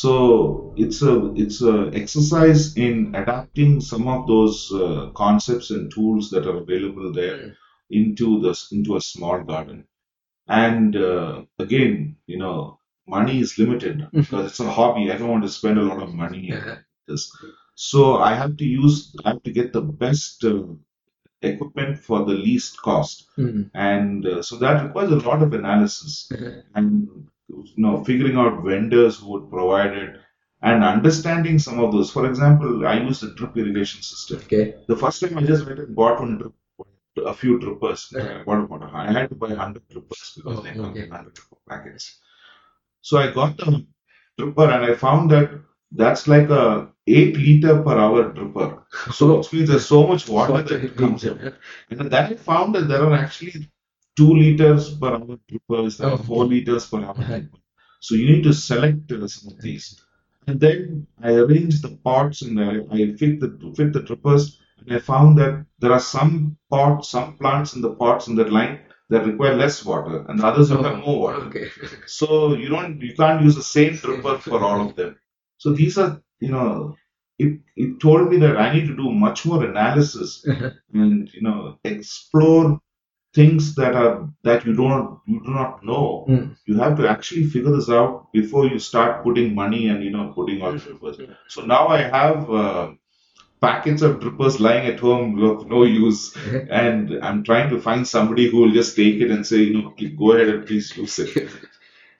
So 0.00 0.72
it's 0.76 1.02
a 1.02 1.14
it's 1.34 1.60
a 1.62 1.90
exercise 1.92 2.62
in 2.76 3.14
adapting 3.14 3.80
some 3.82 4.08
of 4.08 4.26
those 4.26 4.72
uh, 4.72 5.10
concepts 5.14 5.70
and 5.70 5.92
tools 5.92 6.30
that 6.30 6.46
are 6.46 6.56
available 6.64 7.12
there 7.12 7.56
into 7.90 8.40
the 8.40 8.52
into 8.72 8.96
a 8.96 9.02
small 9.02 9.42
garden. 9.44 9.84
And 10.48 10.96
uh, 10.96 11.42
again, 11.58 12.16
you 12.26 12.38
know, 12.38 12.78
money 13.06 13.40
is 13.40 13.58
limited 13.58 14.08
because 14.12 14.46
it's 14.50 14.60
a 14.60 14.70
hobby. 14.70 15.10
I 15.12 15.18
don't 15.18 15.28
want 15.34 15.44
to 15.44 15.50
spend 15.60 15.78
a 15.78 15.82
lot 15.90 16.02
of 16.02 16.14
money 16.14 16.52
on 16.54 16.84
this. 17.06 17.30
So 17.74 18.16
I 18.16 18.34
have 18.34 18.56
to 18.58 18.64
use 18.64 19.14
I 19.24 19.30
have 19.30 19.42
to 19.44 19.52
get 19.52 19.72
the 19.74 19.82
best 19.82 20.44
uh, 20.44 20.64
equipment 21.42 21.98
for 21.98 22.24
the 22.24 22.34
least 22.48 22.80
cost, 22.80 23.26
Hmm. 23.36 23.62
and 23.74 24.26
uh, 24.26 24.42
so 24.42 24.56
that 24.58 24.84
requires 24.84 25.12
a 25.12 25.16
lot 25.28 25.42
of 25.42 25.52
analysis 25.52 26.30
and 26.74 27.28
you 27.52 27.82
know 27.84 28.04
figuring 28.04 28.36
out 28.36 28.62
vendors 28.64 29.18
who 29.18 29.30
would 29.32 29.50
provide 29.50 29.92
it 29.96 30.16
and 30.62 30.84
understanding 30.84 31.58
some 31.58 31.78
of 31.80 31.92
those. 31.92 32.10
For 32.10 32.26
example, 32.26 32.86
I 32.86 33.00
use 33.00 33.22
a 33.22 33.34
drip 33.34 33.56
irrigation 33.56 34.02
system. 34.02 34.38
Okay. 34.38 34.74
The 34.88 34.96
first 34.96 35.20
time 35.20 35.38
I 35.38 35.42
just 35.42 35.66
went 35.66 35.80
and 35.80 35.94
bought 35.94 36.20
one 36.20 36.38
drip, 36.38 36.54
a 37.26 37.34
few 37.34 37.58
drippers. 37.58 38.02
I 38.18 38.42
bought 38.44 38.64
about 38.64 38.82
a- 38.82 38.96
I 38.96 39.12
had 39.12 39.28
to 39.30 39.34
buy 39.36 39.48
100 39.48 39.82
drippers 39.90 40.34
because 40.36 40.58
Oh, 40.58 40.62
they 40.62 40.72
come 40.72 40.86
okay. 40.92 41.04
in 41.04 41.10
100 41.10 41.34
dripper 41.34 41.58
packets. 41.68 42.20
So 43.00 43.18
I 43.18 43.30
got 43.32 43.56
the 43.58 43.86
dripper 44.38 44.68
and 44.74 44.84
I 44.84 44.94
found 44.94 45.30
that 45.32 45.50
that's 45.92 46.26
like 46.28 46.48
a 46.50 46.90
8 47.06 47.36
liter 47.36 47.82
per 47.82 47.98
hour 47.98 48.32
dripper. 48.32 48.82
So 49.12 49.38
which 49.38 49.52
means 49.52 49.68
there's 49.68 49.86
so 49.86 50.06
much 50.06 50.28
water 50.28 50.62
that 50.62 50.84
it 50.84 50.96
comes 50.96 51.26
out. 51.26 51.40
And 51.90 52.00
then 52.00 52.14
I 52.14 52.34
found 52.34 52.74
that 52.74 52.88
there 52.88 53.02
are 53.04 53.14
actually 53.14 53.68
2 54.16 54.34
liters 54.34 54.96
per 54.98 55.14
hour 55.14 55.38
there 55.98 56.10
Oh, 56.10 56.14
are 56.14 56.18
4 56.18 56.44
liters 56.46 56.86
per 56.86 57.02
hour. 57.04 57.16
So 58.00 58.14
you 58.14 58.26
need 58.26 58.42
to 58.44 58.52
select 58.52 59.10
uh, 59.12 59.26
some 59.28 59.52
of 59.52 59.60
these. 59.60 60.00
And 60.46 60.60
then 60.60 61.06
I 61.22 61.32
arrange 61.34 61.80
the 61.82 61.96
pots 62.04 62.42
and 62.42 62.60
I, 62.60 62.80
I 62.90 63.12
fit 63.14 63.40
the 63.40 63.50
fit 63.76 63.92
the 63.92 64.02
drippers 64.02 64.58
And 64.80 64.96
I 64.96 64.98
found 64.98 65.38
that 65.38 65.64
there 65.78 65.92
are 65.92 66.00
some 66.00 66.56
pots, 66.70 67.10
some 67.10 67.36
plants 67.38 67.74
in 67.74 67.80
the 67.82 67.94
pots 67.94 68.26
in 68.28 68.34
that 68.36 68.52
line 68.52 68.80
that 69.10 69.26
require 69.26 69.54
less 69.54 69.84
water, 69.84 70.24
and 70.28 70.38
the 70.40 70.46
others 70.46 70.70
require 70.72 70.96
more 70.96 71.20
water. 71.20 71.42
Okay. 71.46 71.68
So 72.06 72.54
you 72.54 72.68
don't, 72.68 73.00
you 73.00 73.14
can't 73.14 73.42
use 73.42 73.54
the 73.56 73.62
same 73.76 73.92
dripper 73.94 74.40
for 74.40 74.60
all 74.64 74.80
of 74.88 74.96
them. 74.96 75.16
So 75.58 75.72
these 75.72 75.98
are, 75.98 76.20
you 76.40 76.50
know, 76.50 76.96
it 77.38 77.60
it 77.76 78.00
told 78.00 78.30
me 78.30 78.36
that 78.38 78.56
I 78.58 78.72
need 78.74 78.86
to 78.88 78.96
do 78.96 79.10
much 79.10 79.44
more 79.46 79.64
analysis 79.64 80.44
and 80.94 81.28
you 81.34 81.42
know 81.42 81.78
explore 81.84 82.80
things 83.34 83.74
that 83.76 83.94
are 83.94 84.28
that 84.44 84.66
you 84.66 84.74
don't 84.74 85.20
you 85.26 85.40
do 85.44 85.50
not 85.50 85.84
know. 85.84 86.26
Mm. 86.28 86.56
You 86.66 86.76
have 86.78 86.96
to 86.98 87.08
actually 87.08 87.44
figure 87.44 87.74
this 87.74 87.88
out 87.88 88.32
before 88.32 88.66
you 88.66 88.78
start 88.78 89.24
putting 89.24 89.54
money 89.54 89.88
and 89.88 90.04
you 90.04 90.10
know 90.10 90.32
putting 90.34 90.62
on 90.62 90.78
drippers. 90.78 91.36
So 91.48 91.64
now 91.64 91.88
I 91.88 92.02
have 92.02 92.50
uh, 92.50 92.92
packets 93.60 94.02
of 94.02 94.20
drippers 94.20 94.60
lying 94.60 94.86
at 94.86 95.00
home 95.00 95.42
of 95.42 95.66
no 95.68 95.84
use, 95.84 96.36
and 96.70 97.18
I'm 97.22 97.42
trying 97.44 97.70
to 97.70 97.80
find 97.80 98.06
somebody 98.06 98.50
who 98.50 98.58
will 98.58 98.72
just 98.72 98.96
take 98.96 99.20
it 99.20 99.30
and 99.30 99.46
say, 99.46 99.58
you 99.58 99.82
know, 99.82 99.94
go 100.18 100.32
ahead 100.32 100.48
and 100.48 100.66
please 100.66 100.96
use 100.96 101.18
it. 101.18 101.48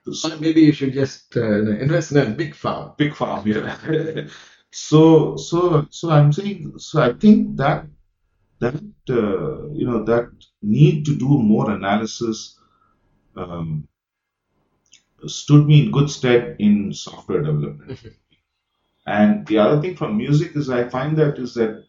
Or 0.04 0.36
maybe 0.40 0.62
you 0.62 0.72
should 0.72 0.94
just 0.94 1.36
uh, 1.36 1.76
invest 1.78 2.10
in 2.10 2.18
a 2.18 2.26
big 2.30 2.56
farm. 2.56 2.92
big 2.96 3.14
farm 3.14 3.46
yeah 3.46 3.76
so 4.72 5.36
so 5.36 5.86
so 5.90 6.10
i'm 6.10 6.32
saying 6.32 6.72
so 6.76 7.00
i 7.00 7.12
think 7.12 7.56
that 7.56 7.86
that 8.62 8.82
uh, 9.10 9.68
you 9.78 9.86
know 9.86 10.04
that 10.04 10.30
need 10.62 11.04
to 11.06 11.16
do 11.16 11.30
more 11.52 11.70
analysis 11.70 12.58
um, 13.36 13.88
stood 15.26 15.66
me 15.66 15.84
in 15.86 15.90
good 15.90 16.08
stead 16.10 16.56
in 16.60 16.92
software 16.94 17.42
development. 17.42 17.92
And 19.06 19.46
the 19.46 19.58
other 19.58 19.80
thing 19.80 19.96
from 19.96 20.16
music 20.16 20.56
is 20.56 20.68
i 20.70 20.88
find 20.88 21.16
that 21.18 21.38
is 21.44 21.54
that 21.54 21.84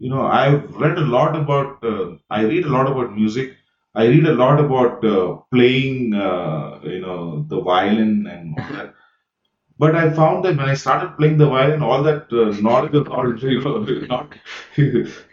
you 0.00 0.10
know 0.10 0.26
i've 0.26 0.64
read 0.84 0.98
a 0.98 1.06
lot 1.16 1.36
about 1.42 1.84
uh, 1.92 2.06
i 2.30 2.42
read 2.42 2.64
a 2.66 2.70
lot 2.78 2.90
about 2.92 3.16
music. 3.16 3.56
I 3.96 4.06
read 4.08 4.26
a 4.26 4.34
lot 4.34 4.60
about 4.60 5.04
uh, 5.04 5.36
playing 5.54 6.14
uh, 6.14 6.80
you 6.84 7.00
know 7.00 7.46
the 7.52 7.60
violin 7.62 8.26
and 8.28 8.56
all 8.58 8.68
that 8.76 8.95
but 9.78 9.94
I 9.94 10.10
found 10.10 10.44
that 10.44 10.56
when 10.56 10.68
I 10.68 10.74
started 10.74 11.16
playing 11.18 11.38
the 11.38 11.46
violin, 11.48 11.82
all 11.82 12.02
that 12.04 12.32
uh, 12.32 12.50
knowledge 12.60 12.92
was 12.92 13.08
all 13.08 13.28
you 13.50 13.60
know, 13.60 14.06
not 14.08 14.34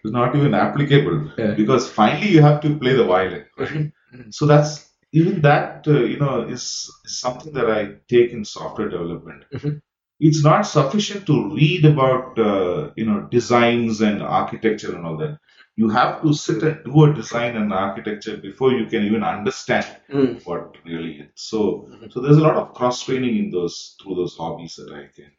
was 0.03 0.11
not 0.19 0.35
even 0.35 0.53
applicable 0.53 1.31
Yeah. 1.37 1.53
because 1.55 1.89
finally 1.89 2.29
you 2.29 2.41
have 2.41 2.61
to 2.61 2.77
play 2.77 2.93
the 2.93 3.05
violin. 3.05 3.45
right? 3.57 3.91
So 4.31 4.45
that's 4.45 4.89
even 5.13 5.41
that 5.41 5.87
uh, 5.87 5.99
you 5.99 6.17
know 6.19 6.41
is, 6.47 6.89
is 7.05 7.19
something 7.19 7.53
that 7.53 7.69
I 7.69 7.95
take 8.09 8.31
in 8.31 8.45
software 8.45 8.89
development. 8.89 9.45
Mhm. 9.53 9.81
It's 10.19 10.43
not 10.43 10.61
sufficient 10.63 11.25
to 11.27 11.53
read 11.53 11.85
about 11.85 12.37
uh, 12.39 12.91
you 12.95 13.05
know 13.05 13.27
designs 13.31 14.01
and 14.01 14.21
architecture 14.21 14.95
and 14.95 15.05
all 15.05 15.17
that. 15.17 15.39
You 15.75 15.89
have 15.89 16.21
to 16.21 16.33
sit 16.33 16.61
and 16.63 16.83
do 16.85 17.05
a 17.05 17.13
design 17.13 17.55
and 17.55 17.73
architecture 17.73 18.37
before 18.37 18.71
you 18.73 18.85
can 18.85 19.03
even 19.05 19.23
understand 19.23 19.85
Mm. 20.09 20.45
what 20.45 20.77
really 20.85 21.13
is. 21.21 21.29
So, 21.35 21.89
so 22.11 22.21
there's 22.21 22.37
a 22.37 22.41
lot 22.41 22.55
of 22.55 22.73
cross 22.73 23.03
training 23.03 23.37
in 23.37 23.49
those 23.51 23.95
through 24.01 24.15
those 24.15 24.37
hobbies 24.37 24.75
that 24.75 24.91
I 24.93 25.07
can 25.15 25.31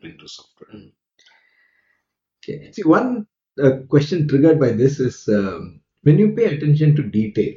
bring 0.00 0.16
to 0.18 0.28
software. 0.28 0.70
Okay. 2.42 2.72
See, 2.72 2.82
one 2.82 3.26
uh, 3.62 3.78
question 3.88 4.26
triggered 4.28 4.58
by 4.58 4.72
this 4.72 5.00
is 5.00 5.28
um, 5.28 5.80
when 6.02 6.18
you 6.18 6.32
pay 6.32 6.56
attention 6.56 6.96
to 6.96 7.02
detail. 7.02 7.54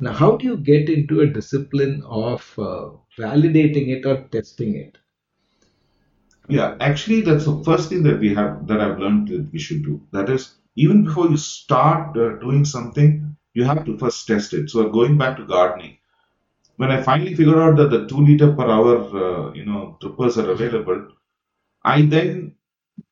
Now, 0.00 0.12
how 0.12 0.36
do 0.36 0.44
you 0.44 0.56
get 0.56 0.88
into 0.88 1.20
a 1.20 1.26
discipline 1.26 2.02
of 2.04 2.42
uh, 2.58 2.90
validating 3.18 3.88
it 3.96 4.04
or 4.04 4.26
testing 4.32 4.74
it? 4.74 4.98
Yeah, 6.48 6.76
actually, 6.80 7.20
that's 7.20 7.44
the 7.44 7.62
first 7.62 7.88
thing 7.88 8.02
that 8.02 8.18
we 8.18 8.34
have 8.34 8.66
that 8.66 8.80
I've 8.80 8.98
learned 8.98 9.28
that 9.28 9.52
we 9.52 9.60
should 9.60 9.84
do. 9.84 10.02
That 10.12 10.28
is, 10.28 10.56
even 10.76 11.04
before 11.04 11.28
you 11.28 11.36
start 11.36 12.16
uh, 12.16 12.36
doing 12.36 12.64
something, 12.64 13.36
you 13.54 13.64
have 13.64 13.84
to 13.84 13.98
first 13.98 14.26
test 14.26 14.52
it. 14.54 14.70
So, 14.70 14.88
going 14.88 15.18
back 15.18 15.36
to 15.36 15.44
gardening, 15.46 15.98
when 16.76 16.90
I 16.90 17.02
finally 17.02 17.34
figured 17.34 17.58
out 17.58 17.76
that 17.76 17.90
the 17.90 18.06
two 18.06 18.24
liter 18.24 18.52
per 18.52 18.68
hour, 18.68 18.96
uh, 18.98 19.52
you 19.52 19.64
know, 19.64 19.98
drippers 20.00 20.38
are 20.38 20.50
available, 20.50 21.08
I 21.84 22.02
then 22.02 22.56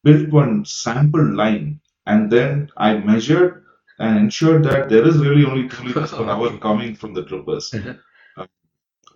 built 0.04 0.30
one 0.30 0.64
sample 0.64 1.34
line 1.34 1.80
and 2.06 2.30
then 2.30 2.70
I 2.76 2.98
measured 2.98 3.64
and 3.98 4.18
ensured 4.18 4.64
that 4.64 4.88
there 4.88 5.06
is 5.06 5.18
really 5.18 5.44
only 5.44 5.68
two 5.68 5.84
liters 5.84 6.12
per 6.12 6.24
hour 6.24 6.56
coming 6.68 6.94
from 6.94 7.14
the 7.14 7.22
drippers. 7.22 7.74
Uh, 8.36 8.46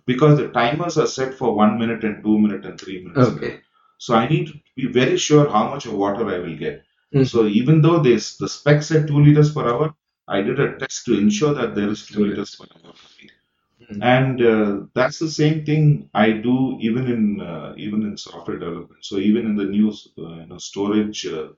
because 0.05 0.37
the 0.37 0.49
timers 0.49 0.97
are 0.97 1.07
set 1.07 1.33
for 1.33 1.55
one 1.55 1.79
minute 1.79 2.03
and 2.03 2.21
two 2.23 2.37
minute 2.37 2.65
and 2.65 2.79
three 2.79 3.01
minutes. 3.03 3.29
Okay. 3.29 3.61
So 3.97 4.13
I 4.13 4.27
need 4.27 4.47
to 4.47 4.53
be 4.75 4.87
very 4.87 5.17
sure 5.17 5.49
how 5.49 5.69
much 5.69 5.85
of 5.85 5.93
water 5.93 6.27
I 6.27 6.39
will 6.39 6.57
get. 6.57 6.83
Mm. 7.15 7.27
So 7.27 7.47
even 7.47 7.81
though 7.81 7.99
this 7.99 8.37
the 8.37 8.47
spec 8.49 8.83
said 8.83 9.07
two 9.07 9.19
liters 9.19 9.53
per 9.53 9.67
hour, 9.67 9.95
I 10.27 10.41
did 10.41 10.59
a 10.59 10.77
test 10.77 11.05
to 11.05 11.17
ensure 11.17 11.53
that 11.53 11.75
there 11.75 11.89
is 11.89 12.05
two 12.05 12.15
Two 12.15 12.25
liters 12.27 12.55
per 12.55 12.65
hour. 12.75 12.93
Mm. 13.91 13.99
And 14.03 14.41
uh, 14.41 14.85
that's 14.93 15.19
the 15.19 15.29
same 15.29 15.65
thing 15.65 16.09
I 16.13 16.31
do 16.31 16.77
even 16.81 17.07
in 17.15 17.41
uh, 17.41 17.73
even 17.77 18.03
in 18.03 18.17
software 18.17 18.57
development. 18.59 19.03
So 19.05 19.17
even 19.17 19.45
in 19.45 19.55
the 19.55 19.65
new 19.65 19.89
uh, 19.91 20.35
you 20.41 20.47
know, 20.47 20.57
storage 20.57 21.25
uh, 21.27 21.49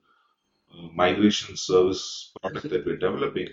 uh, 0.72 0.88
migration 0.94 1.56
service 1.56 2.32
product 2.42 2.70
that 2.70 2.86
we're 2.86 2.96
developing, 2.98 3.48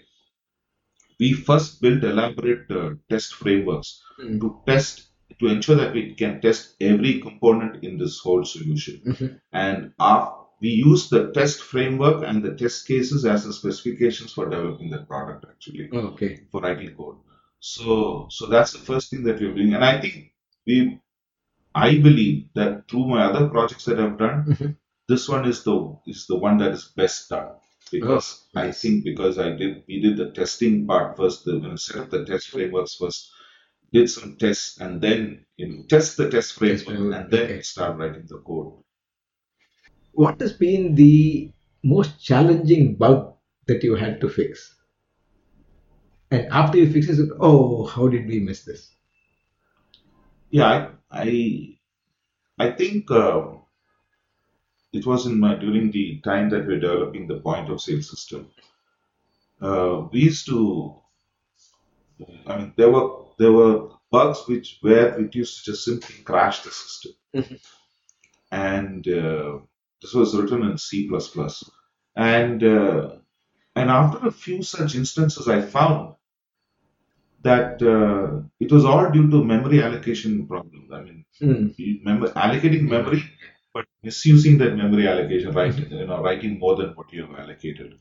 we 1.19 1.33
first 1.33 1.81
build 1.81 2.03
elaborate 2.03 2.69
uh, 2.71 2.91
test 3.09 3.33
frameworks 3.35 4.01
Mm. 4.17 4.39
to 4.39 4.61
test 4.65 5.09
to 5.39 5.47
ensure 5.47 5.75
that 5.75 5.93
we 5.93 6.15
can 6.15 6.39
test 6.39 6.75
every 6.79 7.19
component 7.19 7.83
in 7.83 7.97
this 7.97 8.19
whole 8.19 8.45
solution. 8.45 9.01
Mhm. 9.05 9.41
And 9.51 9.91
our, 9.99 10.44
we 10.65 10.71
use 10.89 11.03
the 11.13 11.21
test 11.37 11.61
framework 11.71 12.19
and 12.29 12.43
the 12.45 12.53
test 12.61 12.87
cases 12.91 13.25
as 13.33 13.45
the 13.45 13.53
specifications 13.61 14.33
for 14.35 14.45
developing 14.55 14.89
the 14.95 15.01
product 15.11 15.45
actually 15.51 15.87
Okay. 16.11 16.31
for 16.51 16.61
writing 16.65 16.93
code. 16.99 17.17
So 17.59 18.27
so 18.37 18.43
that's 18.53 18.73
the 18.75 18.83
first 18.91 19.05
thing 19.11 19.23
that 19.27 19.39
we're 19.41 19.55
doing. 19.59 19.73
And 19.77 19.85
I 19.91 19.95
think 20.01 20.15
we 20.67 20.77
I 21.75 21.89
believe 21.99 22.37
that 22.55 22.87
through 22.89 23.07
my 23.07 23.21
other 23.25 23.49
projects 23.49 23.85
that 23.85 23.99
I've 23.99 24.17
done, 24.17 24.39
Mhm. 24.51 24.77
this 25.07 25.29
one 25.35 25.45
is 25.53 25.63
the 25.63 25.77
is 26.13 26.25
the 26.31 26.37
one 26.47 26.57
that 26.61 26.71
is 26.79 26.85
best 27.01 27.29
done. 27.29 27.51
Because 27.91 28.27
Oh, 28.55 28.61
I 28.67 28.71
think 28.81 29.03
because 29.11 29.37
I 29.47 29.49
did 29.61 29.83
we 29.87 30.01
did 30.05 30.17
the 30.17 30.31
testing 30.41 30.87
part 30.87 31.17
first, 31.17 31.45
the 31.45 31.53
know, 31.59 31.75
set 31.75 31.97
up 32.01 32.09
the 32.09 32.25
test 32.25 32.47
frameworks 32.49 32.95
first, 32.95 33.31
did 33.93 34.09
some 34.09 34.37
tests 34.37 34.79
and 34.81 35.01
then 35.01 35.45
you 35.57 35.67
know 35.69 35.83
test 35.95 36.17
the 36.17 36.29
test 36.29 36.53
framework 36.59 36.85
framework, 36.85 37.15
and 37.15 37.31
then 37.31 37.45
okay. 37.45 37.61
start 37.73 37.97
writing 37.99 38.25
the 38.27 38.39
code. 38.39 38.73
What 40.15 40.41
has 40.41 40.53
been 40.53 40.95
the 40.95 41.51
most 41.83 42.19
challenging 42.19 42.95
bug 42.95 43.35
that 43.67 43.83
you 43.83 43.95
had 43.95 44.19
to 44.21 44.29
fix? 44.29 44.73
And 46.29 46.45
after 46.51 46.77
you 46.77 46.91
fix 46.91 47.09
it, 47.09 47.29
oh, 47.39 47.85
how 47.87 48.07
did 48.07 48.27
we 48.27 48.39
miss 48.39 48.63
this? 48.63 48.93
Yeah, 50.49 50.65
I 51.11 51.21
I, 51.21 51.79
I 52.59 52.71
think 52.71 53.11
uh, 53.11 53.57
it 54.93 55.05
was 55.05 55.27
in 55.27 55.39
my 55.39 55.53
during 55.53 55.91
the 55.91 56.19
time 56.21 56.49
that 56.49 56.65
we're 56.65 56.79
developing 56.79 57.27
the 57.27 57.39
point 57.39 57.69
of 57.69 57.79
sale 57.79 58.01
system. 58.01 58.49
Uh, 59.61 60.07
we 60.11 60.19
used 60.21 60.45
to, 60.47 61.01
I 62.47 62.57
mean, 62.57 62.73
there 62.77 62.89
were 62.91 63.25
there 63.37 63.51
were 63.51 63.89
bugs 64.11 64.47
which 64.47 64.77
where 64.81 65.19
it 65.19 65.35
used 65.35 65.57
to 65.65 65.71
just 65.71 65.83
simply 65.85 66.15
crash 66.23 66.61
the 66.61 66.71
system, 66.71 67.11
Mhm. 67.33 67.59
and 68.51 69.07
uh, 69.07 69.59
this 70.05 70.13
was 70.13 70.35
written 70.35 70.63
in 70.63 70.77
C++. 70.77 71.09
And 72.15 72.63
uh, 72.63 73.09
and 73.75 73.89
after 73.89 74.27
a 74.27 74.31
few 74.31 74.63
such 74.63 74.95
instances, 74.95 75.47
I 75.47 75.61
found 75.61 76.15
that 77.41 77.81
uh, 77.81 78.41
it 78.59 78.71
was 78.71 78.85
all 78.85 79.09
due 79.11 79.29
to 79.29 79.43
memory 79.43 79.81
allocation 79.81 80.47
problems. 80.47 80.91
I 80.91 81.01
mean, 81.01 81.25
Mm. 81.41 81.75
remember 81.77 82.29
allocating 82.29 82.83
memory, 82.89 83.23
but 83.73 83.85
misusing 84.03 84.57
that 84.59 84.75
memory 84.75 85.07
allocation, 85.07 85.51
right? 85.53 85.77
You 85.77 86.07
know, 86.07 86.21
writing 86.23 86.59
more 86.59 86.75
than 86.75 86.89
what 86.95 87.11
you 87.13 87.23
have 87.25 87.39
allocated. 87.43 87.95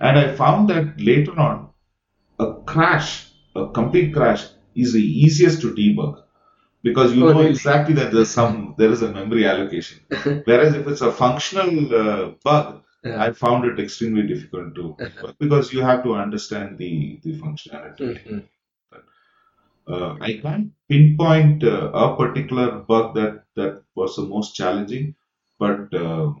And 0.00 0.18
I 0.18 0.34
found 0.34 0.70
that 0.70 1.00
later 1.00 1.38
on, 1.38 1.70
a 2.38 2.54
crash, 2.72 3.28
a 3.56 3.68
complete 3.68 4.12
crash, 4.14 4.46
is 4.74 4.92
the 4.94 5.02
easiest 5.24 5.60
to 5.62 5.74
debug 5.74 6.22
because 6.82 7.14
you 7.14 7.22
Oh, 7.24 7.32
know 7.32 7.40
really? 7.40 7.50
exactly 7.50 7.94
that 7.94 8.12
there's 8.12 8.30
some 8.30 8.74
there 8.78 8.90
is 8.90 9.02
a 9.02 9.12
memory 9.12 9.46
allocation. 9.46 10.00
Whereas 10.44 10.74
if 10.74 10.86
it's 10.86 11.02
a 11.02 11.12
functional 11.12 11.72
uh, 12.02 12.24
bug, 12.44 12.82
Yeah. 13.04 13.18
I 13.24 13.32
found 13.32 13.64
it 13.68 13.78
extremely 13.82 14.24
difficult 14.30 14.74
to 14.78 14.84
because 15.42 15.72
you 15.74 15.80
have 15.90 16.02
to 16.06 16.14
understand 16.24 16.78
the 16.82 16.92
the 17.24 17.32
functionality. 17.44 18.08
Mhm. 18.16 18.40
Uh, 19.86 20.16
I 20.20 20.38
can't 20.42 20.72
pinpoint 20.88 21.64
uh, 21.64 21.90
a 21.92 22.16
particular 22.16 22.78
bug 22.80 23.14
that 23.16 23.44
that 23.56 23.82
was 23.94 24.16
the 24.16 24.22
most 24.22 24.54
challenging, 24.54 25.14
but 25.58 25.92
uh, 25.92 26.32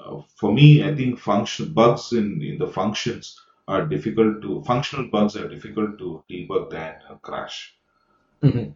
uh, 0.00 0.22
for 0.36 0.52
me, 0.52 0.82
I 0.82 0.94
think 0.94 1.18
function 1.18 1.72
bugs 1.74 2.12
in 2.12 2.42
in 2.42 2.58
the 2.58 2.66
functions 2.68 3.38
are 3.68 3.86
difficult 3.86 4.40
to 4.42 4.62
functional 4.62 5.08
bugs 5.10 5.36
are 5.36 5.48
difficult 5.48 5.98
to 5.98 6.24
debug 6.30 6.70
than 6.70 6.94
a 7.10 7.16
crash. 7.16 7.74
Mhm. 8.42 8.74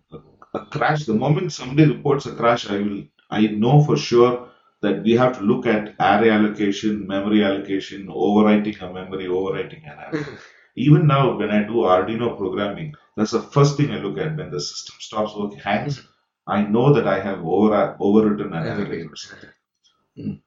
A 0.54 0.66
crash, 0.66 1.04
the 1.04 1.14
moment 1.14 1.52
somebody 1.52 1.90
reports 1.90 2.26
a 2.26 2.34
crash, 2.34 2.68
I 2.68 2.78
will 2.78 3.04
I 3.30 3.46
know 3.46 3.82
for 3.84 3.96
sure 3.96 4.48
that 4.82 5.02
we 5.02 5.12
have 5.12 5.38
to 5.38 5.44
look 5.44 5.66
at 5.66 5.94
array 6.00 6.30
allocation, 6.30 7.06
memory 7.06 7.44
allocation, 7.44 8.08
overwriting 8.08 8.80
a 8.82 8.92
memory, 8.92 9.26
overwriting 9.26 9.82
an 9.90 9.98
array. 9.98 10.24
Even 10.76 11.06
now, 11.06 11.36
when 11.36 11.50
I 11.50 11.62
do 11.64 11.84
Arduino 11.92 12.36
programming, 12.36 12.94
that's 13.16 13.32
the 13.32 13.42
first 13.42 13.76
thing 13.76 13.90
I 13.90 13.98
look 13.98 14.18
at 14.18 14.36
when 14.36 14.50
the 14.50 14.60
system 14.60 14.96
stops 14.98 15.34
working, 15.36 15.58
hangs. 15.58 15.98
Hmm. 15.98 16.06
I 16.46 16.62
know 16.62 16.92
that 16.94 17.06
I 17.06 17.20
have 17.20 17.40
over 17.44 17.96
overwritten 18.00 18.56
an 18.56 18.66
array. 18.66 19.02
or 19.02 19.16
something. 19.16 20.42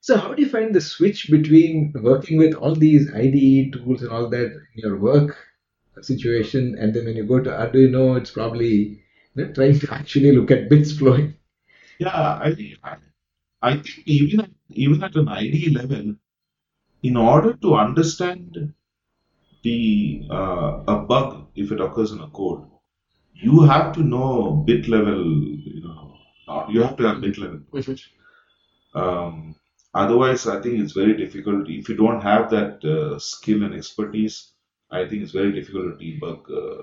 So, 0.00 0.16
how 0.16 0.34
do 0.34 0.42
you 0.42 0.48
find 0.48 0.74
the 0.74 0.80
switch 0.80 1.30
between 1.30 1.92
working 2.02 2.38
with 2.38 2.54
all 2.54 2.74
these 2.74 3.12
IDE 3.14 3.72
tools 3.72 4.02
and 4.02 4.10
all 4.10 4.28
that 4.30 4.46
in 4.46 4.76
your 4.76 4.98
work 4.98 5.36
situation, 6.04 6.76
and 6.78 6.94
then 6.94 7.04
when 7.04 7.16
you 7.16 7.24
go 7.24 7.40
to 7.40 7.50
Arduino, 7.50 8.16
it's 8.18 8.30
probably 8.30 9.02
you 9.34 9.46
know, 9.46 9.52
trying 9.52 9.78
to 9.78 9.94
actually 9.94 10.32
look 10.32 10.50
at 10.50 10.68
bits 10.68 10.92
flowing? 10.92 11.34
Yeah, 11.98 12.08
I, 12.16 12.76
I, 12.82 12.96
I 13.62 13.72
think 13.74 14.02
even 14.06 14.40
at, 14.40 14.50
even 14.70 15.02
at 15.02 15.14
an 15.16 15.28
IDE 15.28 15.72
level, 15.72 16.14
in 17.02 17.16
order 17.16 17.54
to 17.54 17.74
understand 17.74 18.74
the 19.62 20.26
uh, 20.30 20.82
a 20.88 20.96
bug 20.96 21.48
if 21.54 21.70
it 21.72 21.80
occurs 21.80 22.12
in 22.12 22.20
a 22.20 22.28
code, 22.28 22.64
you 23.34 23.62
have 23.62 23.94
to 23.94 24.02
know 24.02 24.62
bit 24.66 24.88
level. 24.88 25.24
You 25.24 25.82
know, 25.82 26.66
you 26.70 26.82
have 26.82 26.96
to 26.96 27.04
have 27.04 27.20
bit 27.20 27.38
level. 27.38 27.60
knowledge. 27.72 28.12
Um, 28.94 29.54
otherwise, 29.94 30.46
I 30.46 30.60
think 30.60 30.80
it's 30.80 30.92
very 30.92 31.16
difficult. 31.16 31.68
If 31.68 31.88
you 31.88 31.96
don't 31.96 32.20
have 32.20 32.50
that 32.50 32.84
uh, 32.84 33.18
skill 33.18 33.62
and 33.62 33.74
expertise, 33.74 34.52
I 34.92 35.06
think 35.08 35.22
it's 35.22 35.32
very 35.32 35.52
difficult 35.52 35.98
to 35.98 36.04
debug 36.04 36.40
uh, 36.50 36.82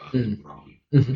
uh, 0.00 0.10
the 0.12 0.38
Mm-hmm. 0.94 1.14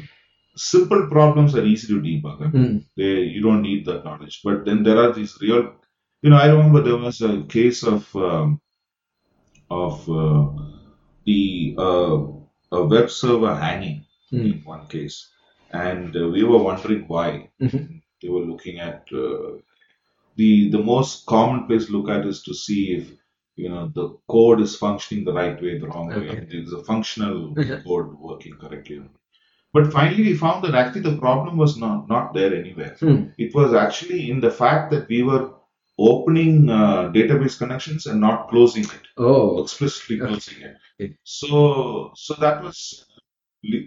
Simple 0.56 1.06
problems 1.08 1.54
are 1.56 1.64
easy 1.64 1.86
to 1.88 2.00
debug. 2.00 2.40
Mm. 2.52 2.84
they 2.96 3.22
you 3.34 3.40
don't 3.40 3.62
need 3.62 3.86
that 3.86 4.04
knowledge. 4.04 4.40
But 4.44 4.64
then 4.64 4.82
there 4.82 4.98
are 4.98 5.12
these 5.12 5.38
real, 5.40 5.74
you 6.22 6.30
know, 6.30 6.36
I 6.36 6.48
remember 6.48 6.82
there 6.82 6.96
was 6.96 7.20
a 7.22 7.42
case 7.44 7.82
of 7.84 8.14
um, 8.16 8.60
of 9.70 10.08
uh, 10.10 10.48
the 11.24 11.74
uh, 11.78 12.16
a 12.72 12.84
web 12.84 13.10
server 13.10 13.54
hanging 13.54 14.06
Mm. 14.32 14.44
in 14.54 14.62
one 14.64 14.86
case, 14.86 15.28
and 15.72 16.16
uh, 16.16 16.28
we 16.28 16.44
were 16.44 16.62
wondering 16.62 17.04
why. 17.08 17.50
Mhm. 17.60 18.00
They 18.22 18.28
were 18.28 18.44
looking 18.50 18.78
at 18.78 19.02
uh, 19.12 19.58
the 20.36 20.70
the 20.70 20.78
most 20.78 21.26
common 21.26 21.66
place 21.66 21.86
to 21.86 21.92
look 21.92 22.08
at 22.10 22.26
is 22.26 22.42
to 22.44 22.54
see 22.54 22.80
if 22.98 23.10
you 23.64 23.68
know 23.72 23.84
the 23.98 24.06
code 24.34 24.60
is 24.66 24.76
functioning 24.84 25.24
the 25.24 25.32
right 25.40 25.60
way, 25.62 25.78
the 25.78 25.88
wrong 25.92 26.08
way. 26.08 26.28
Okay. 26.28 26.46
There's 26.50 26.72
a 26.72 26.82
functional 26.90 27.54
code 27.86 28.10
working 28.28 28.54
correctly. 28.62 29.00
But 29.72 29.92
finally, 29.92 30.24
we 30.28 30.36
found 30.36 30.64
that 30.64 30.74
actually 30.74 31.02
the 31.08 31.18
problem 31.26 31.56
was 31.56 31.76
not 31.84 32.08
not 32.14 32.34
there 32.34 32.52
anywhere. 32.62 32.96
Hmm. 33.00 33.22
It 33.46 33.54
was 33.54 33.72
actually 33.84 34.20
in 34.32 34.40
the 34.46 34.50
fact 34.62 34.90
that 34.92 35.08
we 35.08 35.22
were 35.30 35.44
opening 35.98 36.54
uh, 36.70 37.02
database 37.18 37.56
connections 37.62 38.06
and 38.06 38.20
not 38.20 38.48
closing 38.48 38.84
it, 38.84 39.04
Oh, 39.18 39.62
explicitly 39.62 40.16
Okay. 40.20 40.28
closing 40.30 40.58
it. 40.68 40.76
Okay. 41.00 41.14
So 41.24 42.12
so 42.24 42.34
that 42.44 42.62
was 42.64 42.78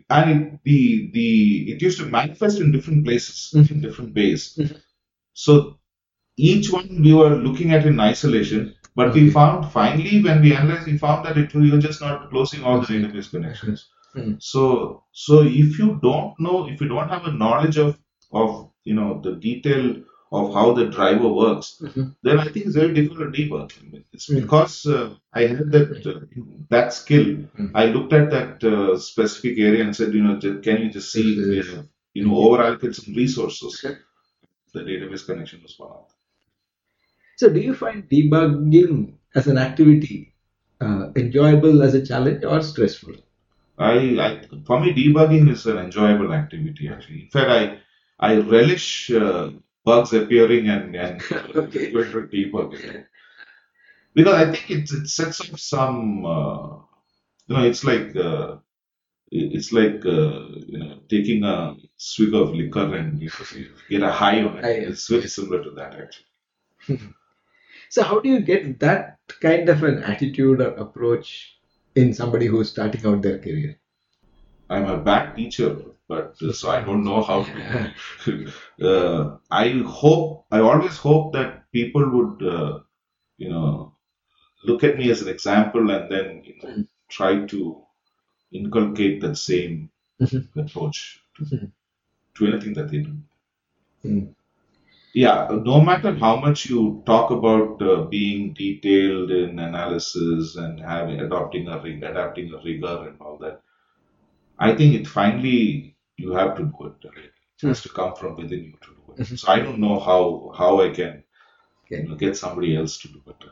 and 0.09 0.29
it, 0.31 0.59
the 0.63 1.11
the 1.13 1.71
it 1.73 1.81
used 1.81 1.99
to 1.99 2.05
manifest 2.05 2.59
in 2.59 2.71
different 2.71 3.03
places 3.05 3.37
Mhm. 3.55 3.71
in 3.71 3.81
different 3.81 4.15
ways. 4.15 4.41
Mhm. 4.59 4.77
So 5.33 5.79
each 6.37 6.71
one 6.71 6.89
we 7.07 7.13
were 7.21 7.35
looking 7.47 7.73
at 7.73 7.85
in 7.91 7.99
isolation, 7.99 8.75
but 8.95 9.13
we 9.13 9.29
found 9.29 9.71
finally 9.71 10.21
when 10.23 10.41
we 10.41 10.55
analyzed, 10.55 10.87
we 10.87 10.97
found 10.97 11.25
that 11.25 11.37
it 11.37 11.53
were 11.55 11.77
just 11.87 12.01
not 12.01 12.29
closing 12.29 12.63
all 12.63 12.79
the 12.81 12.87
database 12.93 13.29
connections. 13.35 13.89
Mhm. 14.15 14.33
So 14.51 15.03
so 15.11 15.41
if 15.43 15.77
you 15.79 15.99
don't 16.07 16.39
know, 16.39 16.57
if 16.71 16.81
you 16.81 16.87
don't 16.87 17.09
have 17.15 17.25
a 17.25 17.31
knowledge 17.43 17.77
of 17.85 17.91
of 18.31 18.49
you 18.83 18.95
know 18.99 19.09
the 19.27 19.33
detail 19.47 19.85
of 20.37 20.45
how 20.57 20.67
the 20.77 20.85
driver 20.97 21.29
works, 21.41 21.67
Mhm. 21.81 22.05
then 22.27 22.39
I 22.43 22.45
think 22.51 22.65
it's 22.67 22.75
very 22.81 22.93
difficult 22.99 23.19
to 23.25 23.31
debug. 23.37 23.71
It's 24.13 24.27
Mm. 24.29 24.41
because 24.41 24.75
uh, 24.97 25.09
I 25.39 25.41
had 25.53 25.67
that 25.75 25.91
uh, 26.11 26.19
that 26.75 26.93
skill. 27.01 27.25
Mm. 27.59 27.69
I 27.81 27.85
looked 27.95 28.13
at 28.19 28.31
that 28.35 28.63
uh, 28.73 28.97
specific 29.09 29.59
area 29.67 29.83
and 29.85 29.95
said, 29.99 30.13
you 30.17 30.23
know, 30.27 30.35
can 30.67 30.77
you 30.83 30.89
just 30.97 31.11
see 31.17 31.27
you 32.15 32.23
know, 32.25 32.33
Mm. 32.33 32.41
overallocate 32.45 32.95
some 32.99 33.13
resources? 33.23 33.77
Sure. 33.81 33.97
The 34.73 34.81
database 34.89 35.25
connection 35.29 35.61
was 35.63 35.75
one 35.83 35.91
of 35.99 36.03
them. 36.09 36.12
So 37.37 37.49
do 37.49 37.59
you 37.59 37.73
find 37.73 38.07
debugging 38.09 39.13
as 39.35 39.47
an 39.47 39.57
activity 39.57 40.33
uh, 40.81 41.09
enjoyable 41.15 41.81
as 41.83 41.93
a 41.93 42.05
challenge 42.05 42.43
or 42.43 42.61
stressful? 42.61 43.15
I, 43.77 43.93
I 44.25 44.41
for 44.65 44.79
me 44.79 44.93
debugging 44.93 45.49
is 45.49 45.65
an 45.65 45.77
enjoyable 45.77 46.33
activity 46.33 46.89
actually. 46.89 47.21
In 47.23 47.29
fact, 47.29 47.49
I 47.49 47.79
I 48.19 48.37
relish 48.37 49.11
uh, 49.11 49.51
bugs 49.85 50.13
appearing 50.13 50.67
and 50.69 50.95
and 50.95 51.21
Okay. 51.55 51.91
going 51.93 52.11
to 52.11 52.21
debug 52.33 52.73
it. 52.75 53.07
because 54.13 54.35
I 54.35 54.51
think 54.51 54.69
it 54.71 54.91
it 54.91 55.07
sets 55.09 55.41
off 55.41 55.59
some 55.59 56.25
uh, 56.25 56.67
you 57.47 57.55
know 57.55 57.63
it's 57.65 57.83
like 57.83 58.15
uh, 58.15 58.57
it's 59.31 59.71
like 59.73 60.05
uh, 60.05 60.47
you 60.73 60.79
know 60.79 60.99
taking 61.09 61.43
a 61.43 61.75
swig 61.97 62.33
of 62.33 62.53
liquor 62.55 62.95
and 62.95 63.21
you, 63.21 63.31
you 63.55 63.69
get 63.89 64.03
a 64.03 64.11
high 64.11 64.43
on 64.43 64.57
it. 64.59 64.65
High, 64.65 64.89
It's 64.91 65.07
very 65.09 65.27
similar 65.27 65.63
to 65.63 65.71
that 65.71 65.95
actually. 65.95 67.13
So 67.93 68.01
how 68.01 68.19
do 68.21 68.27
you 68.27 68.39
get 68.39 68.79
that 68.79 69.19
kind 69.39 69.69
of 69.69 69.83
an 69.83 70.01
attitude 70.01 70.59
or 70.59 70.69
approach 70.85 71.59
in 71.93 72.11
somebody 72.15 72.47
who's 72.47 72.71
starting 72.71 73.05
out 73.05 73.21
their 73.21 73.37
career? 73.37 73.77
I'm 74.67 74.85
a 74.85 74.97
bad 74.97 75.35
teacher, 75.35 75.77
but 76.07 76.35
uh, 76.41 76.53
so 76.53 76.71
I 76.71 76.81
don't 76.81 77.03
know 77.03 77.21
how 77.21 77.43
to. 78.23 78.51
uh, 78.81 79.37
I 79.51 79.83
hope, 79.85 80.47
I 80.51 80.61
always 80.61 80.97
hope 80.97 81.33
that 81.33 81.71
people 81.71 82.09
would, 82.15 82.41
uh, 82.41 82.79
you 83.37 83.51
know, 83.51 83.93
look 84.63 84.83
at 84.83 84.97
me 84.97 85.11
as 85.11 85.21
an 85.21 85.27
example 85.27 85.91
and 85.91 86.11
then 86.11 86.41
you 86.43 86.55
know, 86.63 86.85
try 87.09 87.45
to 87.45 87.83
inculcate 88.51 89.21
that 89.21 89.37
same 89.37 89.91
Mhm. 90.19 90.47
approach 90.57 91.21
to, 91.37 91.71
to 92.35 92.47
anything 92.47 92.73
that 92.73 92.89
they 92.89 93.01
do. 93.09 93.15
Mm. 94.03 94.33
Yeah, 95.13 95.47
no 95.63 95.79
matter 95.81 96.13
how 96.15 96.35
much 96.37 96.65
you 96.67 97.01
talk 97.05 97.31
about 97.31 97.81
uh, 97.81 98.03
being 98.05 98.53
detailed 98.53 99.31
in 99.31 99.59
analysis 99.59 100.55
and 100.55 100.79
having 100.79 101.19
adopting 101.21 101.67
a 101.67 101.79
rig, 101.81 102.03
adapting 102.03 102.53
a 102.53 102.57
rigor 102.63 103.07
and 103.09 103.19
all 103.21 103.37
that, 103.39 103.61
I 104.59 104.75
think 104.75 104.95
it 104.95 105.07
finally 105.07 105.95
you 106.17 106.31
have 106.33 106.55
to 106.57 106.63
do 106.63 106.85
it. 106.87 107.07
Right? 107.15 107.31
It 107.61 107.67
has 107.67 107.81
to 107.83 107.89
come 107.89 108.15
from 108.15 108.35
within 108.37 108.63
you 108.65 108.77
to 108.81 108.89
do 108.95 109.13
it. 109.13 109.23
So 109.35 109.47
I 109.51 109.59
don't 109.59 109.79
know 109.79 109.99
how 109.99 110.53
how 110.57 110.81
I 110.81 110.89
can 110.89 111.23
Okay. 111.85 112.03
you 112.03 112.09
know, 112.09 112.15
get 112.15 112.37
somebody 112.37 112.75
else 112.75 112.97
to 112.99 113.09
do 113.09 113.21
it. 113.27 113.45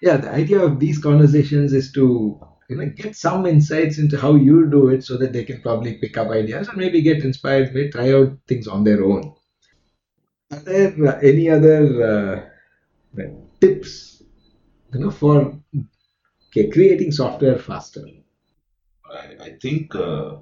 Yeah, 0.00 0.18
the 0.18 0.30
idea 0.30 0.60
of 0.60 0.78
these 0.78 0.98
conversations 0.98 1.72
is 1.72 1.90
to 1.92 2.40
you 2.70 2.76
know 2.76 2.86
get 2.96 3.16
some 3.16 3.44
insights 3.46 3.98
into 3.98 4.16
how 4.18 4.34
you 4.36 4.70
do 4.70 4.88
it 4.88 5.02
so 5.04 5.16
that 5.18 5.32
they 5.32 5.44
can 5.44 5.60
probably 5.62 5.98
pick 5.98 6.16
up 6.16 6.28
ideas 6.30 6.68
and 6.68 6.76
maybe 6.76 7.02
get 7.02 7.24
inspired, 7.24 7.74
maybe 7.74 7.90
try 7.90 8.12
out 8.12 8.38
things 8.46 8.68
on 8.68 8.84
their 8.84 9.04
own. 9.04 9.34
Are 10.50 10.58
there 10.60 10.94
uh, 11.06 11.18
any 11.20 11.48
other 11.48 12.48
uh, 13.16 13.22
tips 13.60 14.22
you 14.92 15.00
know 15.00 15.10
for 15.10 15.58
okay, 16.48 16.70
creating 16.70 17.12
software 17.12 17.58
faster? 17.58 18.04
I, 19.10 19.36
I 19.40 19.50
think 19.60 19.94
uh, 19.94 20.36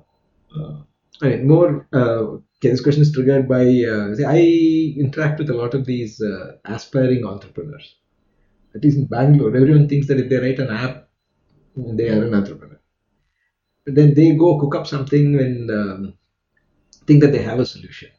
uh, 0.56 0.82
I 1.22 1.28
mean, 1.28 1.46
more. 1.46 1.86
Uh, 1.92 2.38
this 2.60 2.80
question 2.80 3.02
is 3.02 3.12
triggered 3.12 3.48
by. 3.48 3.62
Uh, 3.62 4.14
see, 4.14 4.24
I 4.24 5.00
interact 5.00 5.38
with 5.38 5.50
a 5.50 5.54
lot 5.54 5.74
of 5.74 5.84
these 5.84 6.20
uh, 6.20 6.56
aspiring 6.64 7.24
entrepreneurs. 7.24 7.96
At 8.74 8.82
least 8.82 8.98
in 8.98 9.06
Bangalore, 9.06 9.54
everyone 9.54 9.88
thinks 9.88 10.06
that 10.08 10.18
if 10.18 10.28
they 10.28 10.36
write 10.36 10.58
an 10.58 10.70
app, 10.70 11.08
they 11.76 12.08
are 12.08 12.24
an 12.24 12.34
entrepreneur. 12.34 12.80
But 13.84 13.94
then 13.94 14.14
they 14.14 14.34
go 14.34 14.58
cook 14.58 14.74
up 14.74 14.86
something 14.86 15.38
and 15.38 15.70
um, 15.70 16.14
think 17.06 17.22
that 17.22 17.32
they 17.32 17.42
have 17.42 17.58
a 17.58 17.66
solution. 17.66 18.10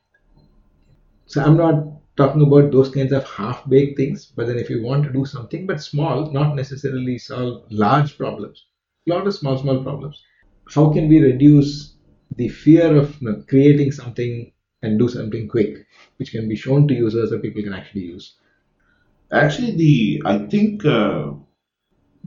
So 1.34 1.44
I'm 1.44 1.58
not 1.58 1.84
talking 2.16 2.44
about 2.44 2.72
those 2.72 2.92
kinds 2.92 3.12
of 3.12 3.28
half-baked 3.28 3.98
things. 3.98 4.26
But 4.36 4.46
then, 4.46 4.60
if 4.60 4.70
you 4.70 4.84
want 4.84 5.04
to 5.06 5.12
do 5.12 5.26
something, 5.26 5.66
but 5.66 5.82
small, 5.82 6.32
not 6.32 6.56
necessarily 6.56 7.18
solve 7.18 7.64
large 7.72 8.20
problems, 8.20 8.68
a 9.08 9.14
lot 9.14 9.26
of 9.26 9.34
small, 9.34 9.58
small 9.58 9.82
problems. 9.82 10.22
How 10.76 10.94
can 10.94 11.10
we 11.10 11.20
reduce 11.20 11.96
the 12.36 12.50
fear 12.50 12.96
of 12.96 13.20
you 13.20 13.32
know, 13.32 13.44
creating 13.48 13.94
something 13.94 14.52
and 14.84 15.00
do 15.00 15.10
something 15.10 15.48
quick, 15.48 15.88
which 16.18 16.30
can 16.30 16.48
be 16.48 16.56
shown 16.56 16.88
to 16.90 16.94
users 16.94 17.32
that 17.32 17.42
people 17.42 17.64
can 17.64 17.74
actually 17.74 18.04
use? 18.04 18.36
actually 19.32 19.76
the 19.76 20.22
I 20.26 20.38
think 20.38 20.86
uh, 20.86 21.32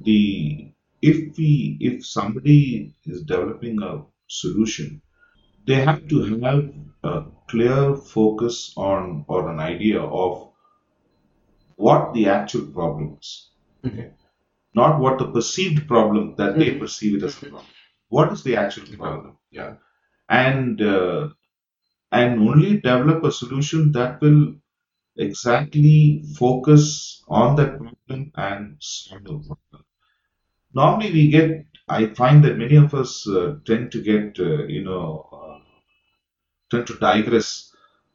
the 0.02 0.72
if 1.00 1.38
we 1.38 1.78
if 1.80 2.04
somebody 2.04 2.92
is 3.04 3.22
developing 3.22 3.80
a 3.82 4.02
solution, 4.26 5.00
they 5.66 5.74
have 5.88 6.08
to 6.08 6.40
have 6.42 6.72
a 7.04 7.24
clear 7.48 7.96
focus 7.96 8.72
on 8.76 9.24
or 9.28 9.50
an 9.50 9.60
idea 9.60 10.00
of 10.00 10.52
what 11.76 12.12
the 12.14 12.28
actual 12.28 12.66
problem 12.66 13.16
is. 13.20 13.50
Okay. 13.86 14.10
Not 14.74 15.00
what 15.00 15.18
the 15.18 15.30
perceived 15.32 15.88
problem 15.88 16.34
that 16.38 16.58
they 16.58 16.70
Mhm. 16.72 16.80
perceive 16.80 17.16
it 17.18 17.24
as 17.28 17.36
a 17.42 17.46
problem. 17.46 17.66
What 18.16 18.32
is 18.34 18.42
the 18.44 18.56
actual 18.64 18.86
problem? 18.96 19.36
Yeah. 19.50 19.72
And 20.28 20.80
uh, 20.82 21.30
and 22.12 22.40
only 22.50 22.72
develop 22.80 23.24
a 23.24 23.32
solution 23.42 23.92
that 23.92 24.20
will 24.22 24.42
exactly 25.28 26.24
focus 26.38 26.84
on 27.28 27.56
that 27.56 27.72
problem 27.78 28.32
and 28.36 28.76
solve 28.80 29.24
the 29.24 29.38
problem. 29.48 29.84
Normally, 30.74 31.12
we 31.12 31.28
get, 31.28 31.66
I 31.88 32.06
find 32.20 32.44
that 32.44 32.56
many 32.58 32.76
of 32.76 32.94
us 32.94 33.26
uh, 33.28 33.56
tend 33.66 33.90
to 33.92 34.00
get, 34.10 34.38
uh, 34.38 34.64
you 34.76 34.84
know, 34.84 35.28
uh, 35.32 35.45
tend 36.70 36.86
to 36.88 36.94
digress. 36.98 37.72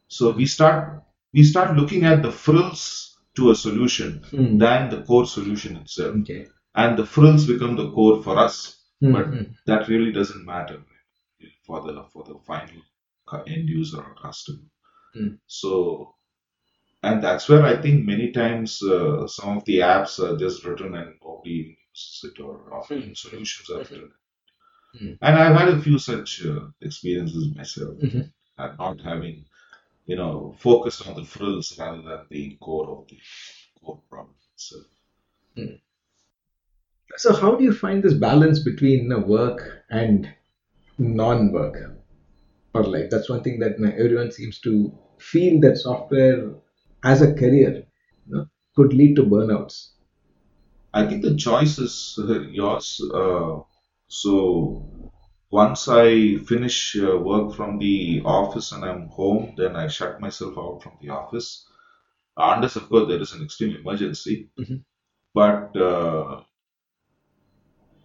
So 0.08 0.32
we 0.32 0.46
start, 0.46 1.04
we 1.34 1.44
start 1.44 1.78
looking 1.78 2.04
at 2.06 2.22
the 2.22 2.32
frills 2.32 3.18
to 3.36 3.52
a 3.52 3.56
solution 3.56 4.24
Hmm. 4.32 4.58
than 4.58 4.90
the 4.90 5.02
core 5.04 5.26
solution 5.26 5.78
itself. 5.78 6.16
Okay. 6.22 6.48
And 6.76 6.98
the 6.98 7.06
frills 7.06 7.46
become 7.48 7.76
the 7.76 7.92
core 7.92 8.22
for 8.24 8.38
us, 8.38 8.78
Hmm, 9.02 9.14
but 9.14 9.26
hmm. 9.28 9.44
that 9.66 9.88
really 9.88 10.12
doesn't 10.12 10.46
matter 10.46 10.80
for 11.66 11.82
the 11.82 12.04
for 12.14 12.24
the 12.24 12.38
final 12.46 12.82
end 13.48 13.70
user 13.70 14.00
or 14.02 14.16
customer. 14.16 14.66
Hmm. 15.14 15.36
So, 15.48 16.16
and 17.04 17.24
that's 17.24 17.50
where 17.50 17.66
I 17.66 17.82
think 17.82 18.06
many 18.06 18.32
times 18.32 18.82
uh, 18.84 19.28
some 19.28 19.58
of 19.58 19.66
the 19.66 19.80
apps 19.80 20.20
are 20.20 20.38
just 20.38 20.64
written 20.66 20.94
and 20.96 21.16
nobody 21.24 21.78
uses 21.94 22.26
it 22.30 22.40
or 22.42 22.84
Hmm. 22.88 23.14
solutions 23.14 23.70
are 23.70 23.80
written. 23.80 24.12
Hmm. 25.00 25.14
And 25.22 25.36
I've 25.38 25.56
had 25.60 25.70
a 25.70 25.82
few 25.82 25.98
such 26.00 26.46
uh, 26.46 26.68
experiences 26.82 27.46
myself, 27.56 27.98
Mhm. 28.00 28.32
At 28.62 28.78
not 28.78 29.02
having, 29.02 29.46
you 30.06 30.16
know, 30.16 30.56
focused 30.60 31.08
on 31.08 31.16
the 31.16 31.26
frills 31.26 31.78
rather 31.80 32.02
than 32.02 32.28
the 32.30 32.58
core 32.62 32.90
of 32.90 33.08
the 33.08 33.20
core 33.84 34.02
problem 34.10 34.36
itself. 34.54 34.86
So, 37.18 37.34
how 37.34 37.56
do 37.56 37.64
you 37.64 37.74
find 37.74 38.02
this 38.02 38.14
balance 38.14 38.60
between 38.60 39.12
uh, 39.12 39.20
work 39.20 39.84
and 39.90 40.34
non-work 40.98 41.78
or 42.74 42.84
life? 42.84 43.10
That's 43.10 43.30
one 43.30 43.44
thing 43.44 43.60
that 43.60 43.74
uh, 43.80 43.92
everyone 44.04 44.32
seems 44.32 44.60
to 44.62 44.98
feel 45.20 45.60
that 45.62 45.78
software 45.78 46.52
as 47.04 47.22
a 47.22 47.34
career 47.34 47.84
you 48.28 48.36
know, 48.36 48.48
could 48.76 48.94
lead 48.94 49.16
to 49.18 49.24
burnouts. 49.24 49.90
I 50.94 51.06
think 51.08 51.22
the 51.22 51.36
choice 51.36 51.78
is 51.80 52.20
uh, 52.20 52.42
yours. 52.42 53.02
Uh, 53.14 53.60
so 54.08 54.86
once 55.52 55.88
I 55.90 56.38
finish 56.40 56.98
uh, 56.98 57.18
work 57.18 57.56
from 57.56 57.80
the 57.80 58.22
office 58.26 58.72
and 58.72 58.86
I'm 58.86 59.08
home, 59.10 59.56
then 59.58 59.76
I 59.76 59.88
shut 59.88 60.22
myself 60.22 60.58
out 60.58 60.84
from 60.84 60.94
the 61.02 61.10
office. 61.10 61.68
Unless, 62.38 62.78
of 62.78 62.90
course, 62.90 63.08
there 63.10 63.22
is 63.22 63.34
an 63.34 63.44
extreme 63.44 63.76
emergency. 63.78 64.50
Mhm. 64.60 64.84
But 65.34 65.76
uh, 65.78 66.44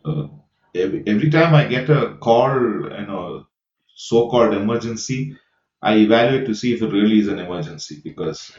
uh, 0.04 0.28
every, 0.74 1.02
every 1.06 1.30
time 1.30 1.54
I 1.54 1.66
get 1.66 1.90
a 1.90 2.16
call, 2.20 2.54
you 2.54 3.06
know, 3.06 3.46
so-called 3.94 4.54
emergency, 4.54 5.36
I 5.82 5.96
evaluate 5.98 6.46
to 6.46 6.54
see 6.54 6.74
if 6.74 6.82
it 6.82 6.92
really 6.92 7.18
is 7.18 7.28
an 7.28 7.38
emergency 7.38 8.00
because 8.02 8.52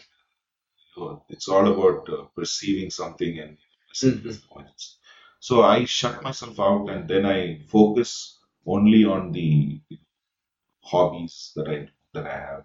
you 0.96 1.04
know, 1.04 1.24
it's 1.30 1.48
all 1.48 1.68
about 1.72 2.10
uh, 2.10 2.24
perceiving 2.36 2.90
something 2.90 3.40
and 3.40 3.58
perceiving 3.90 4.20
Mhm. 4.24 4.30
as 4.30 4.38
an 4.38 4.44
emergency. 4.52 4.92
So 5.40 5.64
I 5.64 5.86
shut 5.86 6.24
myself 6.24 6.60
out 6.60 6.90
and 6.90 7.08
then 7.08 7.26
I 7.26 7.60
focus 7.68 8.37
only 8.68 9.06
on 9.06 9.32
the 9.32 9.82
hobbies 10.84 11.54
that 11.56 11.68
I 11.68 11.90
that 12.14 12.26
I 12.28 12.38
have. 12.38 12.64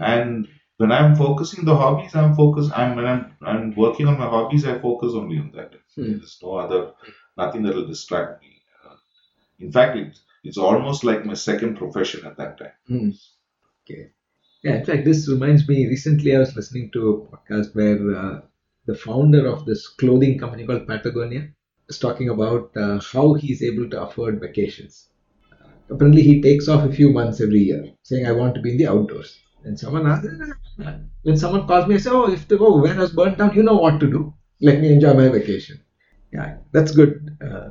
And 0.00 0.48
when 0.78 0.90
I'm 0.92 1.14
focusing 1.16 1.64
the 1.64 1.76
hobbies, 1.76 2.14
I'm 2.14 2.34
focused. 2.34 2.72
I'm 2.76 2.96
when 2.96 3.06
I'm 3.06 3.36
I'm 3.42 3.74
working 3.74 4.08
on 4.08 4.18
my 4.18 4.28
hobbies, 4.28 4.66
I 4.66 4.78
focus 4.78 5.12
only 5.14 5.38
on 5.38 5.52
that. 5.52 5.74
Hmm. 5.94 6.12
There's 6.18 6.38
no 6.42 6.54
other 6.54 6.92
nothing 7.36 7.62
that 7.64 7.74
will 7.74 7.86
distract 7.86 8.42
me. 8.42 8.62
Uh, 8.84 8.96
in 9.58 9.70
fact, 9.72 9.96
it's 9.96 10.22
it's 10.44 10.58
almost 10.58 11.04
like 11.04 11.24
my 11.24 11.34
second 11.34 11.76
profession 11.76 12.26
at 12.26 12.36
that 12.38 12.58
time. 12.58 12.76
Hmm. 12.86 13.10
Okay. 13.84 14.10
Yeah, 14.64 14.76
in 14.76 14.84
fact, 14.84 15.04
this 15.04 15.28
reminds 15.28 15.68
me. 15.68 15.86
Recently, 15.86 16.34
I 16.36 16.38
was 16.38 16.54
listening 16.56 16.90
to 16.92 17.08
a 17.08 17.36
podcast 17.36 17.74
where 17.74 18.16
uh, 18.16 18.40
the 18.86 18.94
founder 18.94 19.46
of 19.46 19.64
this 19.66 19.88
clothing 19.88 20.38
company 20.38 20.66
called 20.66 20.86
Patagonia 20.86 21.48
is 21.88 21.98
talking 21.98 22.28
about 22.28 22.76
uh, 22.76 23.00
how 23.12 23.34
he's 23.34 23.62
able 23.62 23.90
to 23.90 24.02
afford 24.02 24.40
vacations. 24.40 25.08
Apparently, 25.92 26.22
he 26.22 26.40
takes 26.40 26.68
off 26.68 26.88
a 26.88 26.92
few 26.92 27.10
months 27.10 27.40
every 27.40 27.60
year, 27.60 27.84
saying, 28.02 28.26
"I 28.26 28.32
want 28.32 28.54
to 28.54 28.62
be 28.62 28.72
in 28.72 28.78
the 28.78 28.86
outdoors." 28.86 29.38
And 29.64 29.78
someone 29.78 30.06
asks, 30.06 30.26
when 31.22 31.36
someone 31.36 31.66
calls 31.66 31.86
me, 31.86 31.94
I 31.96 31.98
say, 31.98 32.10
"Oh, 32.10 32.32
if 32.32 32.48
the 32.48 32.58
warehouse 32.58 33.12
burnt 33.12 33.38
down, 33.38 33.54
you 33.54 33.62
know 33.62 33.76
what 33.76 34.00
to 34.00 34.10
do. 34.10 34.34
Let 34.60 34.80
me 34.80 34.92
enjoy 34.92 35.14
my 35.14 35.28
vacation." 35.28 35.78
Yeah, 36.32 36.56
that's 36.72 36.92
good. 36.92 37.36
Uh, 37.46 37.70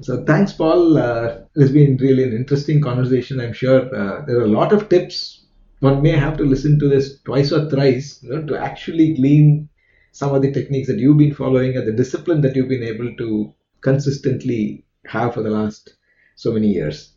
so 0.00 0.24
thanks, 0.24 0.52
Paul. 0.52 0.98
Uh, 0.98 1.40
it's 1.54 1.70
been 1.70 1.96
really 1.98 2.24
an 2.24 2.34
interesting 2.34 2.80
conversation. 2.80 3.40
I'm 3.40 3.52
sure 3.52 3.94
uh, 3.94 4.24
there 4.26 4.38
are 4.38 4.44
a 4.44 4.56
lot 4.60 4.72
of 4.72 4.88
tips. 4.88 5.44
One 5.80 6.02
may 6.02 6.16
have 6.24 6.36
to 6.38 6.44
listen 6.44 6.78
to 6.80 6.88
this 6.88 7.20
twice 7.22 7.52
or 7.52 7.68
thrice 7.68 8.22
you 8.22 8.30
know, 8.30 8.46
to 8.46 8.56
actually 8.56 9.14
glean 9.14 9.68
some 10.12 10.34
of 10.34 10.42
the 10.42 10.52
techniques 10.52 10.88
that 10.88 10.98
you've 10.98 11.18
been 11.18 11.34
following 11.34 11.76
and 11.76 11.86
the 11.86 11.92
discipline 11.92 12.40
that 12.40 12.56
you've 12.56 12.68
been 12.68 12.82
able 12.82 13.14
to 13.16 13.52
consistently 13.82 14.84
have 15.06 15.34
for 15.34 15.42
the 15.42 15.50
last 15.50 15.94
so 16.36 16.52
many 16.52 16.68
years. 16.68 17.13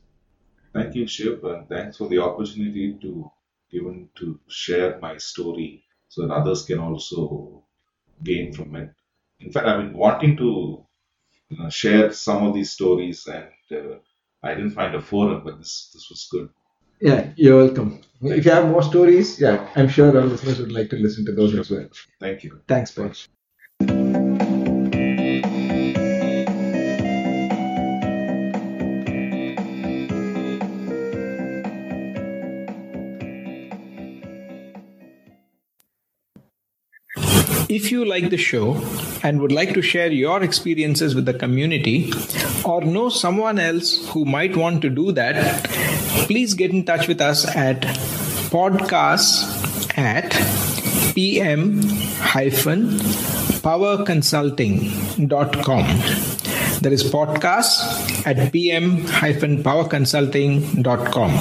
Thank 0.78 0.96
you, 0.96 1.08
Shiv, 1.08 1.44
and 1.44 1.68
thanks 1.70 1.98
for 1.98 2.08
the 2.08 2.20
opportunity 2.20 2.98
to 3.02 3.32
given 3.72 4.10
to 4.16 4.40
share 4.48 4.98
my 5.02 5.18
story 5.18 5.84
so 6.08 6.22
that 6.22 6.34
others 6.34 6.64
can 6.64 6.80
also 6.80 7.64
gain 8.24 8.54
from 8.54 8.76
it. 8.76 8.90
In 9.40 9.52
fact, 9.52 9.68
I've 9.68 9.82
been 9.82 9.98
wanting 9.98 10.38
to 10.38 10.86
you 11.50 11.58
know, 11.58 11.70
share 11.70 12.12
some 12.14 12.46
of 12.48 12.54
these 12.54 12.72
stories, 12.72 13.28
and 13.28 13.48
uh, 13.72 13.98
I 14.44 14.54
didn't 14.56 14.72
find 14.72 14.96
a 14.96 15.02
forum, 15.02 15.42
but 15.44 15.58
this 15.58 15.90
this 15.94 16.08
was 16.10 16.28
good. 16.32 16.50
Yeah, 17.02 17.30
you're 17.36 17.58
welcome. 17.58 18.02
If 18.22 18.46
you 18.46 18.52
have 18.52 18.68
more 18.68 18.84
stories, 18.84 19.40
yeah, 19.40 19.70
I'm 19.76 19.90
sure 19.90 20.18
our 20.18 20.26
listeners 20.26 20.60
would 20.60 20.72
like 20.72 20.90
to 20.90 20.98
listen 20.98 21.26
to 21.26 21.34
those 21.34 21.54
as 21.56 21.70
well. 21.70 21.88
Thank 22.20 22.44
you. 22.44 22.62
Thanks, 22.68 22.92
Paul. 22.92 23.12
If 37.78 37.92
you 37.92 38.06
like 38.06 38.32
the 38.32 38.38
show 38.38 38.82
and 39.22 39.40
would 39.40 39.52
like 39.52 39.76
to 39.76 39.84
share 39.84 40.12
your 40.12 40.42
experiences 40.42 41.14
with 41.14 41.26
the 41.26 41.34
community 41.34 42.12
or 42.66 42.82
know 42.82 43.10
someone 43.10 43.60
else 43.60 44.10
who 44.10 44.26
might 44.26 44.58
want 44.58 44.82
to 44.82 44.90
do 44.90 45.12
that, 45.12 45.64
please 46.26 46.56
get 46.56 46.72
in 46.72 46.86
touch 46.86 47.08
with 47.08 47.22
us 47.22 47.46
at 47.56 47.82
podcasts 48.56 49.46
at 49.96 50.32
pm 51.14 51.84
hyphen 52.34 52.98
powerconsulting.com. 53.68 55.86
That 56.82 56.92
is 56.92 57.04
podcasts 57.04 58.26
at 58.26 58.52
pm 58.52 59.06
hyphen 59.06 59.62
powerconsulting.com. 59.62 61.32